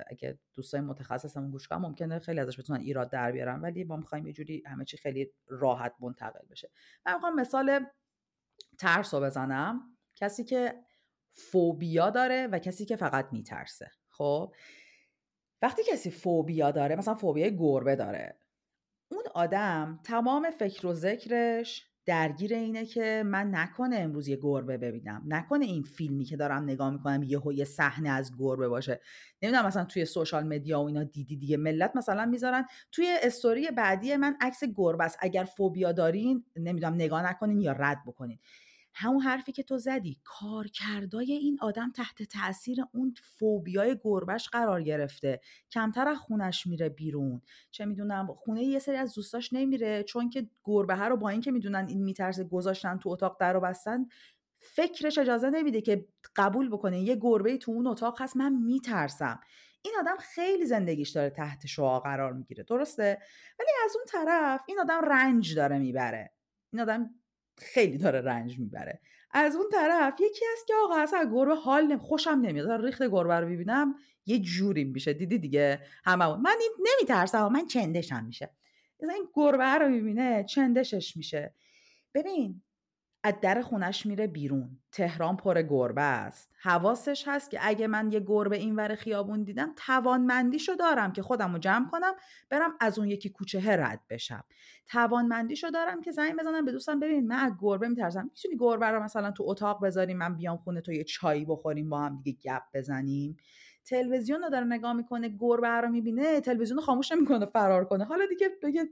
اگه 0.08 0.40
دوستای 0.54 0.82
متخصصمون 0.82 1.52
گوش 1.52 1.68
کنن 1.68 1.78
ممکنه 1.78 2.20
خیلی 2.20 2.40
ازش 2.40 2.60
بتونن 2.60 2.80
ایراد 2.80 3.10
در 3.10 3.32
بیارن 3.32 3.62
ولی 3.62 3.84
ما 3.84 3.96
می‌خوایم 3.96 4.28
یه 4.28 4.34
جوری 4.34 4.64
همه 4.66 4.86
چی 4.86 4.98
خیلی 4.98 5.32
راحت 5.48 5.94
منتقل 6.00 6.48
بشه. 6.52 6.72
من 7.06 7.14
می‌خوام 7.14 7.36
مثال 7.36 7.86
ترس 8.80 9.14
رو 9.14 9.20
بزنم. 9.20 9.98
کسی 10.16 10.44
که 10.44 10.84
فوبیا 11.36 12.10
داره 12.10 12.48
و 12.48 12.60
کسی 12.60 12.86
که 12.86 12.96
فقط 12.96 13.28
میترسه. 13.32 13.92
خب؟ 14.10 14.56
وقتی 15.62 15.82
کسی 15.92 16.12
فوبیا 16.12 16.72
داره 16.72 16.96
مثلا 16.96 17.16
فوبیای 17.16 17.58
گربه 17.58 17.96
داره 17.96 18.40
اون 19.12 19.24
آدم 19.36 20.00
تمام 20.04 20.50
فکر 20.50 20.88
و 20.88 20.94
ذکرش 20.94 21.93
درگیر 22.06 22.54
اینه 22.54 22.86
که 22.86 23.24
من 23.26 23.56
نکنه 23.56 23.96
امروز 23.96 24.28
یه 24.28 24.40
گربه 24.42 24.78
ببینم. 24.78 25.24
نکنه 25.28 25.66
این 25.66 25.84
فیلمی 25.84 26.26
که 26.26 26.38
دارم 26.38 26.64
نگاه 26.64 26.92
می‌کنم 26.92 27.24
یه 27.24 27.40
یه 27.56 27.66
صحنه 27.66 28.10
از 28.10 28.32
گربه 28.40 28.68
باشه. 28.68 29.02
نمی‌دونم 29.42 29.66
مثلا 29.66 29.86
توی 29.86 30.06
سوشال 30.06 30.48
مدیا 30.48 30.82
و 30.82 30.88
اینا 30.88 31.04
دیدی 31.04 31.38
دیگه 31.38 31.58
ملت 31.58 31.96
مثلا 31.96 32.26
می‌ذارن. 32.26 32.66
توی 32.92 33.18
استوری 33.24 33.72
بعدی 33.72 34.16
من 34.16 34.36
عکس 34.42 34.64
گربه 34.76 35.04
است. 35.04 35.18
اگر 35.20 35.44
فوبیا 35.44 35.92
دارین 35.92 36.46
نمی‌دونم 36.56 36.94
نگاه 36.94 37.30
نکنین 37.30 37.60
یا 37.60 37.72
رد 37.72 37.98
بکنین. 38.08 38.40
همون 38.94 39.22
حرفی 39.22 39.52
که 39.52 39.64
تو 39.64 39.78
زدی 39.78 40.18
کارکردای 40.24 41.32
این 41.32 41.58
آدم 41.62 41.92
تحت 41.92 42.24
تاثیر 42.24 42.86
اون 42.94 43.14
فوبیای 43.40 43.98
گربش 44.04 44.50
قرار 44.50 44.84
گرفته. 44.84 45.42
کمتر 45.72 46.08
از 46.08 46.18
خونش 46.18 46.68
میره 46.68 46.90
بیرون. 46.90 47.42
چه 47.72 47.86
می‌دونم 47.86 48.28
خونه 48.34 48.64
یه 48.64 48.80
سری 48.80 48.96
از 48.96 49.14
دوستاش 49.14 49.54
نمیره. 49.54 50.04
چون 50.04 50.30
که 50.30 50.50
گربه 50.64 50.96
ها 50.96 51.08
رو 51.08 51.18
با 51.18 51.30
اینکه 51.30 51.52
می‌دونن 51.52 51.86
این 51.90 52.04
میترسه 52.04 52.44
گذاشتن 52.44 52.98
تو 52.98 53.10
اتاق 53.10 53.38
در 53.40 53.54
رو 53.54 53.60
بستن 53.60 54.06
فکرش 54.60 55.18
اجازه 55.18 55.50
نمیده 55.50 55.82
که 55.82 56.08
قبول 56.36 56.70
بکنه. 56.70 57.02
یه 57.02 57.16
گربه 57.16 57.58
تو 57.58 57.72
اون 57.72 57.88
اتاق 57.88 58.22
هست 58.22 58.38
من 58.38 58.54
میترسم. 58.54 59.40
این 59.82 59.94
آدم 60.00 60.16
خیلی 60.20 60.66
زندگیش 60.66 61.10
داره 61.10 61.30
تحت 61.30 61.66
شعا 61.66 62.00
قرار 62.00 62.34
می‌گیره. 62.34 62.64
درسته؟ 62.64 63.18
ولی 63.60 63.70
از 63.86 63.96
اون 63.96 64.06
طرف 64.08 64.62
این 64.68 64.80
آدم 64.80 65.02
رنج 65.06 65.56
داره 65.56 65.80
می‌بره. 65.80 66.34
این 66.74 66.82
آدم 66.82 67.10
خیلی 67.58 67.98
داره 67.98 68.22
رنج 68.22 68.60
می‌بره. 68.60 69.02
از 69.32 69.56
اون 69.56 69.66
طرف 69.72 70.14
یکی 70.14 70.46
هست 70.54 70.68
که 70.68 70.74
آقا 70.84 70.96
اصلا 70.96 71.30
گربه 71.34 71.56
حال 71.56 71.98
خوشم 71.98 72.40
نمیاد. 72.42 72.86
ریخت 72.86 73.04
گربه 73.04 73.40
رو 73.40 73.48
ببینم 73.48 73.96
یه 74.26 74.40
جوری 74.40 74.84
میشه. 74.84 75.14
دیدی 75.14 75.38
دیگه؟ 75.38 75.80
هممون. 76.06 76.42
من 76.42 76.56
این 76.60 76.72
نمیترسم 76.80 77.48
من 77.48 77.68
چندشم 77.68 78.26
میشه. 78.26 78.50
این 79.00 79.28
گربه 79.34 79.64
رو 79.64 79.90
می‌بینه 79.90 80.44
چندشش 80.44 81.18
میشه. 81.18 81.56
ببین 82.14 82.62
از 83.26 83.34
در 83.42 83.62
خونش 83.62 84.06
میره 84.06 84.28
بیرون. 84.28 84.80
تهران 84.92 85.38
پر 85.38 85.62
گربه 85.62 86.02
است. 86.02 86.50
حواسش 86.62 87.24
هست 87.28 87.52
که 87.52 87.60
اگه 87.62 87.88
من 87.88 88.12
یه 88.12 88.20
گربه 88.20 88.58
اینور 88.58 88.96
خیابون 88.96 89.44
دیدم 89.44 89.74
توانمندیشو 89.76 90.76
دارم 90.76 91.14
که 91.14 91.22
خودم 91.22 91.54
رو 91.54 91.60
جمع 91.60 91.90
کنم 91.90 92.14
برم 92.50 92.72
از 92.80 93.00
اون 93.00 93.08
یکی 93.08 93.30
کوچه 93.30 93.78
رد 93.78 94.02
بشم. 94.10 94.44
توانمندیشو 94.88 95.70
دارم 95.70 96.02
که 96.02 96.12
زنگ 96.12 96.40
بزنم 96.40 96.66
به 96.66 96.72
دوستم 96.72 97.00
ببین 97.00 97.28
من 97.28 97.36
از 97.36 97.52
گربه 97.60 97.88
میترسم. 97.88 98.24
می‌تونی 98.24 98.58
گربه 98.60 98.86
رو 98.86 99.04
مثلا 99.04 99.32
تو 99.32 99.44
اتاق 99.48 99.86
بذاریم 99.86 100.18
من 100.18 100.36
بیام 100.36 100.58
خونه 100.58 100.82
تو 100.82 100.92
یه 100.92 101.04
چایی 101.04 101.46
بخوریم 101.46 101.90
با 101.90 102.02
هم 102.02 102.22
دیگه 102.24 102.40
گپ 102.40 102.64
بزنیم. 102.74 103.38
تلویزیون 103.86 104.42
رو 104.42 104.50
داره 104.50 104.66
نگاه 104.66 104.94
می‌کنه 104.94 105.30
گربه 105.40 105.68
رو 105.68 105.90
می‌بینه 105.90 106.42
تلویزیون 106.42 106.78
رو 106.78 106.86
خاموش 106.86 107.12
نمی‌کنه 107.12 107.46
فرار 107.46 107.86
کنه. 107.86 108.06
حالا 108.06 108.26
دیگه 108.26 108.50
بگه 108.64 108.90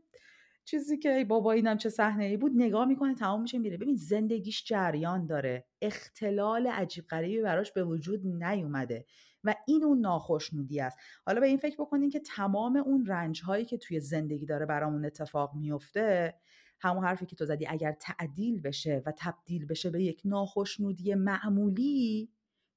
چیزی 0.65 0.97
که 0.97 1.15
ای 1.15 1.23
بابا 1.23 1.51
اینم 1.51 1.77
چه 1.77 1.89
صحنه 1.89 2.25
ای 2.25 2.37
بود 2.37 2.51
نگاه 2.55 2.85
می‌کنه 2.85 3.15
تمام 3.15 3.41
میشه 3.41 3.57
میره. 3.57 3.77
ببین 3.77 3.95
زندگیش 3.95 4.63
جریان 4.65 5.25
داره. 5.25 5.65
اختلال 5.81 6.67
عجیب 6.67 7.07
غریبی 7.07 7.41
براش 7.41 7.71
به 7.71 7.83
وجود 7.83 8.27
نیومده 8.27 9.05
و 9.43 9.55
این 9.67 9.83
اون 9.83 9.99
ناخشنودی 9.99 10.79
است. 10.79 10.97
حالا 11.25 11.39
به 11.39 11.47
این 11.47 11.57
فکر 11.57 11.75
بکنین 11.75 12.09
که 12.09 12.19
تمام 12.19 12.75
اون 12.75 13.05
رنج 13.05 13.41
هایی 13.41 13.65
که 13.65 13.77
توی 13.77 13.99
زندگی 13.99 14.45
داره 14.45 14.65
برامون 14.65 15.05
اتفاق 15.05 15.55
میفته 15.55 16.35
همون 16.79 17.03
حرفی 17.03 17.25
که 17.25 17.35
تو 17.35 17.45
زدی 17.45 17.67
اگر 17.67 17.91
تعدیل 17.91 18.61
بشه 18.61 19.03
و 19.05 19.13
تبدیل 19.17 19.65
بشه 19.65 19.89
به 19.89 20.03
یک 20.03 20.21
ناخشنودی 20.25 21.15
معمولی 21.15 22.29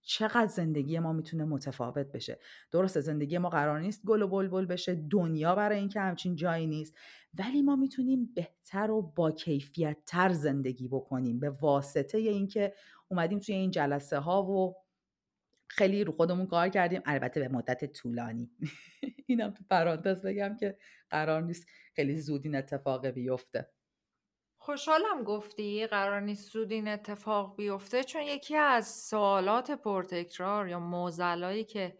چقدر 0.04 0.46
زندگی 0.46 0.98
ما 0.98 1.12
می‌تونه 1.12 1.44
متفاوت 1.44 2.12
بشه. 2.12 2.38
درسته 2.70 3.00
زندگی 3.00 3.38
ما 3.38 3.48
قرار 3.48 3.80
نیست 3.80 4.04
گل 4.06 4.22
و 4.22 4.28
بلبل 4.28 4.66
بشه 4.66 4.94
دنیا 4.94 5.54
برای 5.54 5.78
اینکه 5.78 6.00
همچین 6.00 6.36
جایی 6.36 6.66
نیست. 6.66 6.94
ولی 7.38 7.62
ما 7.62 7.76
می‌تونیم 7.76 8.32
بهتر 8.34 8.90
و 8.90 9.02
با 9.02 9.30
کیفیت 9.30 9.96
تر 10.06 10.32
زندگی 10.32 10.88
بکنیم. 10.88 11.40
به 11.40 11.50
واسطه 11.50 12.18
اینکه 12.18 12.74
اومدیم 13.08 13.38
توی 13.38 13.54
این 13.54 13.70
جلسه 13.70 14.18
ها 14.18 14.42
و 14.42 14.74
خیلی 15.68 16.04
رو 16.04 16.12
خودمون 16.12 16.46
کار 16.46 16.68
کردیم. 16.68 17.02
البته 17.04 17.40
به 17.40 17.48
مدت 17.48 17.92
طولانی. 17.92 18.50
اینم 19.26 19.50
تو 19.50 19.64
پرانتز 19.70 20.22
بگم 20.22 20.56
که 20.60 20.78
قرار 21.10 21.42
نیست 21.42 21.66
خیلی 21.96 22.20
زود 22.20 22.44
این 22.44 22.56
اتفاق 22.56 23.06
بیفته. 23.06 23.68
خوشحالم 24.64 25.22
گفتی 25.24 25.86
قرار 25.86 26.20
نیست 26.20 26.52
زود 26.52 26.72
این 26.72 26.88
اتفاق 26.88 27.56
بیفته 27.56 28.04
چون 28.04 28.22
یکی 28.22 28.56
از 28.56 28.88
سوالات 28.88 29.70
پرتکرار 29.70 30.68
یا 30.68 30.78
موزلایی 30.78 31.64
که 31.64 31.98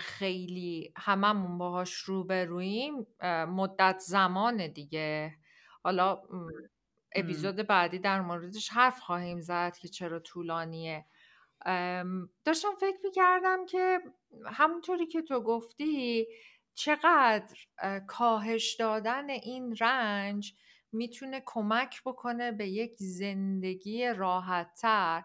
خیلی 0.00 0.92
هممون 0.96 1.58
باهاش 1.58 1.94
روبرویم 1.94 3.06
مدت 3.48 3.98
زمان 3.98 4.66
دیگه. 4.66 5.34
حالا 5.84 6.22
اپیزود 7.14 7.56
بعدی 7.56 7.98
در 7.98 8.20
موردش 8.20 8.68
حرف 8.68 8.98
خواهیم 8.98 9.40
زد 9.40 9.76
که 9.76 9.88
چرا 9.88 10.18
طولانیه. 10.20 11.06
داشتم 12.44 12.74
فکر 12.80 12.98
می‌کردم 13.04 13.66
که 13.66 14.00
همونطوری 14.46 15.06
که 15.06 15.22
تو 15.22 15.40
گفتی 15.40 16.26
چقدر 16.74 17.56
کاهش 18.06 18.74
دادن 18.74 19.30
این 19.30 19.76
رنج 19.80 20.54
می‌تونه 20.92 21.42
کمک 21.46 22.02
بکنه 22.04 22.52
به 22.52 22.68
یک 22.68 22.94
زندگی 22.98 24.06
راحتتر. 24.06 25.24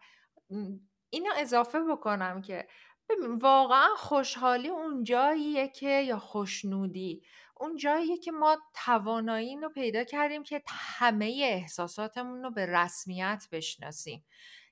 اینو 1.09 1.31
اضافه 1.37 1.79
بکنم 1.83 2.41
که 2.41 2.67
واقعا 3.39 3.87
خوشحالی 3.97 4.69
اون 4.69 5.03
جاییه 5.03 5.67
که 5.67 5.89
یا 5.89 6.19
خوشنودی 6.19 7.23
اون 7.59 7.75
جاییه 7.75 8.17
که 8.17 8.31
ما 8.31 8.57
توانایی 8.85 9.57
رو 9.57 9.69
پیدا 9.69 10.03
کردیم 10.03 10.43
که 10.43 10.63
همه 10.67 11.25
احساساتمون 11.43 12.43
رو 12.43 12.51
به 12.51 12.65
رسمیت 12.65 13.47
بشناسیم. 13.51 14.25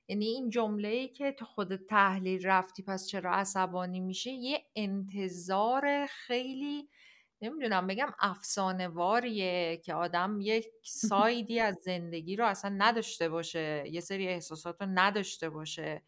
یعنی 0.08 0.26
این 0.26 0.50
جمله 0.50 0.88
ای 0.88 1.08
که 1.08 1.32
تو 1.32 1.44
خود 1.44 1.76
تحلیل 1.76 2.46
رفتی 2.46 2.82
پس 2.82 3.06
چرا 3.06 3.34
عصبانی 3.34 4.00
میشه 4.00 4.30
یه 4.30 4.62
انتظار 4.76 6.06
خیلی 6.06 6.88
نمی‌دونم 7.42 7.86
بگم 7.86 8.12
افسانه 8.18 8.88
واریه 8.88 9.76
که 9.76 9.94
آدم 9.94 10.38
یک 10.40 10.66
سایدی 11.10 11.60
از 11.60 11.76
زندگی 11.84 12.36
رو 12.36 12.46
اصلا 12.46 12.74
نداشته 12.78 13.28
باشه 13.28 13.84
یه 13.90 14.00
سری 14.00 14.28
احساسات 14.28 14.82
رو 14.82 14.88
نداشته 14.94 15.50
باشه. 15.50 16.02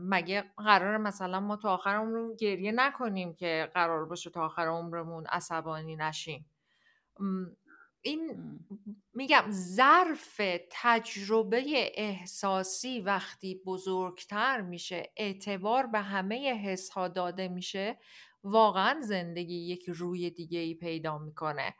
مگه 0.00 0.44
قرار 0.56 0.96
مثلا 0.96 1.40
ما 1.40 1.56
تو 1.56 1.68
آخر 1.68 1.96
عمرمون 1.96 2.36
گریه 2.36 2.72
نکنیم 2.72 3.34
که 3.34 3.70
قرار 3.74 4.04
باشه 4.04 4.30
تا 4.30 4.44
آخر 4.44 4.66
عمرمون 4.66 5.26
عصبانی 5.26 5.96
نشیم؟ 5.96 6.46
این 8.02 8.58
میگم 9.14 9.44
ظرف 9.50 10.40
تجربه 10.70 11.64
احساسی 11.94 13.00
وقتی 13.00 13.62
بزرگتر 13.66 14.60
میشه 14.60 15.12
اعتبار 15.16 15.86
به 15.86 16.00
همه 16.00 16.54
حس 16.54 16.90
ها 16.90 17.08
داده 17.08 17.48
میشه 17.48 17.98
واقعا 18.44 19.00
زندگی 19.00 19.54
یک 19.54 19.84
روی 19.88 20.30
دیگه 20.30 20.58
ای 20.58 20.74
پیدا 20.74 21.18
می‌کنه. 21.18 21.74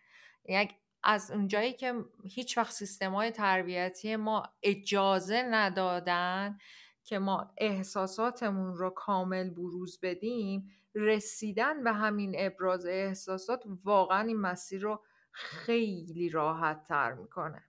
یک 0.49 0.75
از 1.03 1.31
اونجایی 1.31 1.73
که 1.73 1.95
هیچ 2.25 2.59
وقت 2.59 2.73
سیستم 2.73 3.15
های 3.15 3.31
تربیتی 3.31 4.17
ما 4.17 4.43
اجازه 4.63 5.43
ندادن 5.51 6.59
که 7.05 7.19
ما 7.19 7.55
احساساتمون 7.59 8.75
رو 8.75 8.91
کامل 8.91 9.51
بروز 9.51 10.01
بدیم 10.03 10.71
رسیدن 10.95 11.85
به 11.85 11.93
همین 11.93 12.35
ابراز 12.39 12.87
احساسات 12.87 13.65
واقعا 13.85 14.23
این 14.23 14.37
مسیر 14.41 14.83
رو 14.83 15.05
خیلی 15.33 16.29
راحت 16.29 16.85
تر 16.85 17.13
می‌کنه 17.13 17.65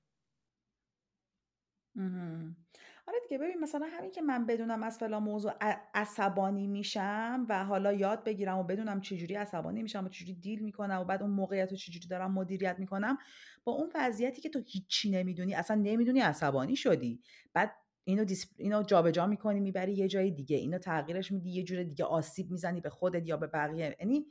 آره 3.08 3.18
دیگه 3.24 3.38
ببین 3.38 3.60
مثلا 3.60 3.88
همین 3.92 4.12
که 4.12 4.22
من 4.22 4.46
بدونم 4.46 4.84
از 4.84 4.98
فلان 4.98 5.24
موضوع 5.24 5.54
عصبانی 5.94 6.68
میشم 6.68 7.46
و 7.50 7.66
حالا 7.66 7.94
یاد 7.94 8.24
بگیرم 8.24 8.58
و 8.58 8.64
بدونم 8.64 9.02
چجوری 9.02 9.36
عصبانی 9.36 9.84
میشم 9.84 10.06
و 10.06 10.10
چجوری 10.10 10.34
دیل 10.34 10.60
می‌کنم 10.60 11.00
و 11.02 11.04
بعد 11.04 11.22
اون 11.22 11.32
موقعیت 11.32 11.72
رو 11.72 11.78
چجوری 11.78 12.08
دارم 12.08 12.32
مدیریت 12.32 12.76
می‌کنم 12.80 13.18
با 13.64 13.72
اون 13.74 13.92
وضعیتی 13.96 14.42
که 14.42 14.50
تو 14.50 14.62
هیچی 14.68 15.12
نمی‌دونی 15.12 15.56
اصلا 15.56 15.82
نمی‌دونی 15.82 16.20
عصبانی 16.20 16.76
شدی. 16.76 17.22
بعد 17.54 17.72
اینو 18.04 18.26
دیسپ... 18.26 18.50
اینو 18.58 18.84
جابجا 18.84 19.28
می‌کنی 19.28 19.60
می‌بری 19.60 19.94
یه 19.94 20.08
جای 20.08 20.32
دیگه 20.32 20.58
اینو 20.58 20.78
تغییرش 20.78 21.32
میدی 21.32 21.50
یه 21.50 21.64
جور 21.64 21.84
دیگه 21.84 22.06
آسیب 22.06 22.52
می‌زنی 22.52 22.82
به 22.82 22.90
خودت 22.90 23.28
یا 23.28 23.38
به 23.38 23.48
بقیه. 23.48 23.96
یعنی 24.00 24.26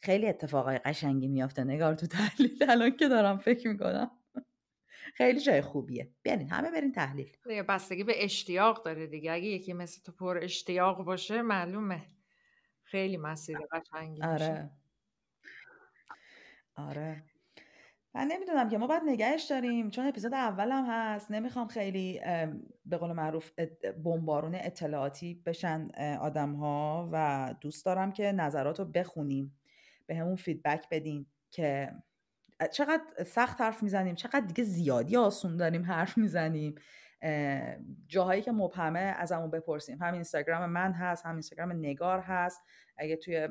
خیلی 0.00 0.26
اتفاقای 0.28 0.78
قشنگی 0.78 1.28
میافته. 1.28 1.64
نگار 1.64 1.94
تو 1.94 2.06
تحلیل 2.06 2.64
الان 2.68 2.90
که 2.96 3.08
دارم 3.08 3.38
فکر 3.38 3.68
می‌کنم. 3.68 4.10
خیلی 5.14 5.40
جای 5.40 5.60
خوبیه. 5.60 6.10
برین 6.24 6.48
همه 6.50 6.70
برین 6.70 6.92
تحلیل. 6.92 7.36
دیگه 7.48 7.62
بستگی 7.62 8.04
به 8.04 8.24
اشتیاق 8.24 8.84
داره 8.84 9.06
دیگه. 9.06 9.32
اگه 9.32 9.44
یکی 9.44 9.72
مثل 9.72 10.02
تو 10.02 10.12
پر 10.12 10.38
اشتیاق 10.42 11.04
باشه 11.04 11.42
معلومه. 11.42 12.02
خیلی 12.82 13.16
مسیر 13.16 13.58
قشنگی 13.72 14.22
آره. 14.22 14.70
آره. 16.76 17.22
من 18.14 18.26
نمی‌دونم 18.26 18.68
که 18.68 18.78
ما 18.78 18.86
باید 18.86 19.02
نگهش 19.06 19.42
داریم. 19.42 19.90
چون 19.90 20.06
اپیزود 20.06 20.34
اولم 20.34 20.84
هست. 20.88 21.30
نمی‌خوام 21.30 21.68
خیلی 21.68 22.20
به 22.86 22.96
قول 22.96 23.12
معروف 23.12 23.50
بمبارون 24.04 24.54
اطلاعاتی 24.54 25.42
بشن 25.46 25.88
آدم 26.20 26.52
ها 26.52 27.08
و 27.12 27.54
دوست 27.60 27.84
دارم 27.84 28.12
که 28.12 28.32
نظرات 28.32 28.78
رو 28.78 28.84
بخونیم. 28.84 29.58
بهمون 30.06 30.36
feedback 30.36 30.88
بدین 30.90 31.26
که 31.50 31.92
چقدر 32.70 33.24
سخت 33.26 33.60
حرف 33.60 33.82
می‌زنیم 33.82 34.14
چقدر 34.14 34.40
دیگه 34.40 34.64
زیادی 34.64 35.16
آسون 35.16 35.56
داریم 35.56 35.84
حرف 35.84 36.18
می‌زنیم. 36.18 36.74
جاهایی 38.06 38.42
که 38.42 38.52
مبهمه 38.52 38.98
ازمون 38.98 39.50
بپرسین. 39.50 39.98
هم 40.02 40.14
اینستاگرام 40.14 40.70
من 40.70 40.92
هست 40.92 41.26
هم 41.26 41.32
اینستاگرام 41.32 41.72
نگار 41.72 42.20
هست. 42.20 42.60
اگه 42.96 43.16
توی 43.16 43.48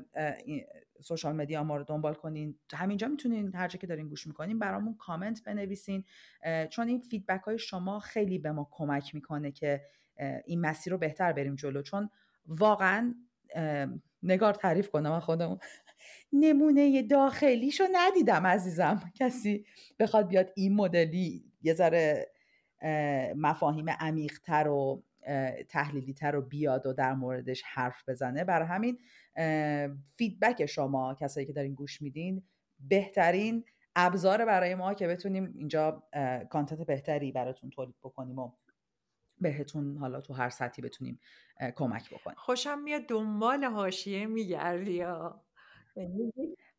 social 1.02 1.36
media 1.36 1.64
ما 1.64 1.78
رو 1.78 1.84
دنبال 1.84 2.14
کنین 2.14 2.60
همینجا 2.74 3.08
می‌تونین 3.08 3.56
هر 3.56 3.68
جا 3.68 3.80
که 3.80 3.88
دارین 3.88 4.08
گوش 4.08 4.28
می‌کنین 4.28 4.60
برامون 4.60 4.96
کامنت 4.96 5.44
بنویسین. 5.44 6.04
چون 6.70 6.88
این 6.88 7.00
feedback 7.00 7.42
های 7.42 7.60
شما 7.60 8.00
خیلی 8.00 8.40
به 8.40 8.52
ما 8.52 8.68
کمک 8.72 9.16
می‌کنه 9.16 9.52
که 9.52 9.82
این 10.46 10.62
مسیر 10.62 10.94
رو 10.94 11.00
بهتر 11.00 11.34
بریم 11.34 11.56
جلو. 11.56 11.82
چون 11.82 12.10
واقعا 12.48 13.16
نگار 14.24 14.54
تعریف 14.54 14.90
کنم 14.90 15.20
خودمون. 15.20 15.58
نمونه 16.34 17.02
داخلیشو 17.02 17.84
ندیدم 17.92 18.48
عزیزم. 18.48 19.12
کسی 19.16 19.66
بخواد 20.00 20.28
بیاد 20.28 20.52
این 20.56 20.76
مدلی 20.76 21.52
یه 21.62 21.74
ذره 21.74 22.32
مفاهیم 23.36 23.90
عمیقتر 23.90 24.68
و 24.68 25.04
تحلیلی 25.70 26.14
تر 26.14 26.32
رو 26.32 26.42
بیاد 26.42 26.86
و 26.86 26.94
در 26.94 27.14
موردش 27.14 27.64
حرف 27.66 28.10
بزنه. 28.10 28.44
برای 28.44 28.68
همین 28.68 28.98
فیدبک 30.18 30.66
شما 30.66 31.18
کسایی 31.20 31.46
که 31.46 31.54
دارین 31.54 31.74
گوش 31.74 32.02
میدین 32.02 32.44
بهترین 32.80 33.64
ابزار 33.96 34.46
برای 34.46 34.76
ما 34.76 34.94
که 34.94 35.08
بتونیم 35.08 35.54
اینجا 35.56 36.04
کانتنت 36.50 36.82
بهتری 36.82 37.32
براتون 37.32 37.70
تولید 37.70 37.96
بکنیم 38.04 38.40
و 38.40 38.52
بهتون 39.38 39.98
حالا 39.98 40.22
تو 40.22 40.34
هر 40.34 40.50
سطحی 40.50 40.84
بتونیم 40.84 41.20
کمک 41.76 42.14
بکنیم. 42.14 42.38
خوشم 42.40 42.80
میاد 42.80 43.02
دنبال 43.02 43.64
حاشیه 43.64 44.26
میگردی 44.26 45.04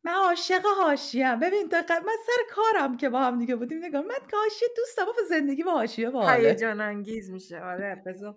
من 0.03 0.13
عاشق 0.13 0.65
حاشیه‌ام. 0.77 1.39
ببین 1.39 1.67
دقیق 1.67 1.91
من 1.91 2.15
سر 2.25 2.55
کارم 2.55 2.97
که 2.97 3.09
با 3.09 3.19
هم 3.19 3.39
دیگه 3.39 3.55
بودیم 3.55 3.85
نگاه 3.85 4.01
من 4.01 4.15
که 4.31 4.37
حاشیه 4.37 4.67
دوستم 4.77 5.05
و 5.07 5.25
زندگی 5.29 5.63
با 5.63 5.71
حاشیه 5.71 6.09
باحاله 6.09 6.49
هیجان 6.49 6.81
انگیز 6.81 7.31
میشه. 7.31 7.61
آره 7.61 8.03
بذار 8.05 8.35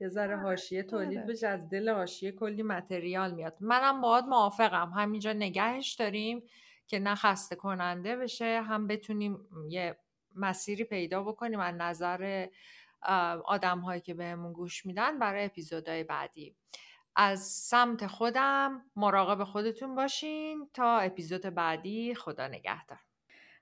یه 0.00 0.08
ذره 0.08 0.36
حاشیه 0.36 0.82
تولید 0.82 1.18
آره. 1.18 1.26
بشه 1.26 1.48
از 1.48 1.68
دل 1.68 1.88
حاشیه 1.88 2.32
کلی 2.32 2.62
متریال 2.62 3.34
میاد. 3.34 3.56
منم 3.60 4.00
باهات 4.00 4.24
موافقم. 4.24 4.92
همینجا 4.96 5.32
نگهش 5.32 5.94
داریم 5.94 6.42
که 6.86 6.98
نه 6.98 7.14
خسته 7.14 7.56
کننده 7.56 8.16
بشه 8.16 8.62
هم 8.62 8.86
بتونیم 8.86 9.48
یه 9.68 9.96
مسیری 10.36 10.84
پیدا 10.84 11.22
بکنیم 11.22 11.60
از 11.60 11.74
نظر 11.74 12.46
آدم 13.44 13.78
هایی 13.78 14.00
که 14.00 14.14
بهمون 14.14 14.52
گوش 14.52 14.86
میدن 14.86 15.18
برای 15.18 15.44
اپیزودهای 15.44 16.04
بعدی. 16.04 16.56
از 17.16 17.40
سمت 17.40 18.06
خودم 18.06 18.82
مراقب 18.96 19.44
خودتون 19.44 19.94
باشین 19.94 20.68
تا 20.74 20.98
اپیزود 20.98 21.40
بعدی 21.40 22.14
خدا 22.14 22.48
نگهدار. 22.48 22.98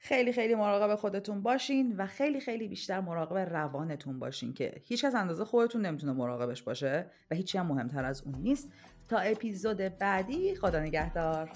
خیلی 0.03 0.33
خیلی 0.33 0.55
مراقب 0.55 0.95
خودتون 0.95 1.43
باشین 1.43 1.97
و 1.97 2.07
خیلی 2.07 2.41
خیلی 2.41 2.69
بیشتر 2.69 3.01
مراقب 3.01 3.37
روانتون 3.37 4.19
باشین 4.19 4.55
که 4.55 4.83
هیچ 4.85 5.05
از 5.05 5.15
اندازه 5.15 5.45
خودتون 5.45 5.87
نمی‌تونه 5.87 6.13
مراقبش 6.13 6.63
باشه 6.63 7.11
و 7.31 7.35
هیچی 7.35 7.59
هم 7.59 7.67
مهمتر 7.67 8.05
از 8.05 8.23
اون 8.23 8.35
نیست. 8.35 8.73
تا 9.09 9.19
اپیزود 9.19 9.77
بعدی 9.77 10.55
خدا 10.55 10.81
نگهدار. 10.81 11.51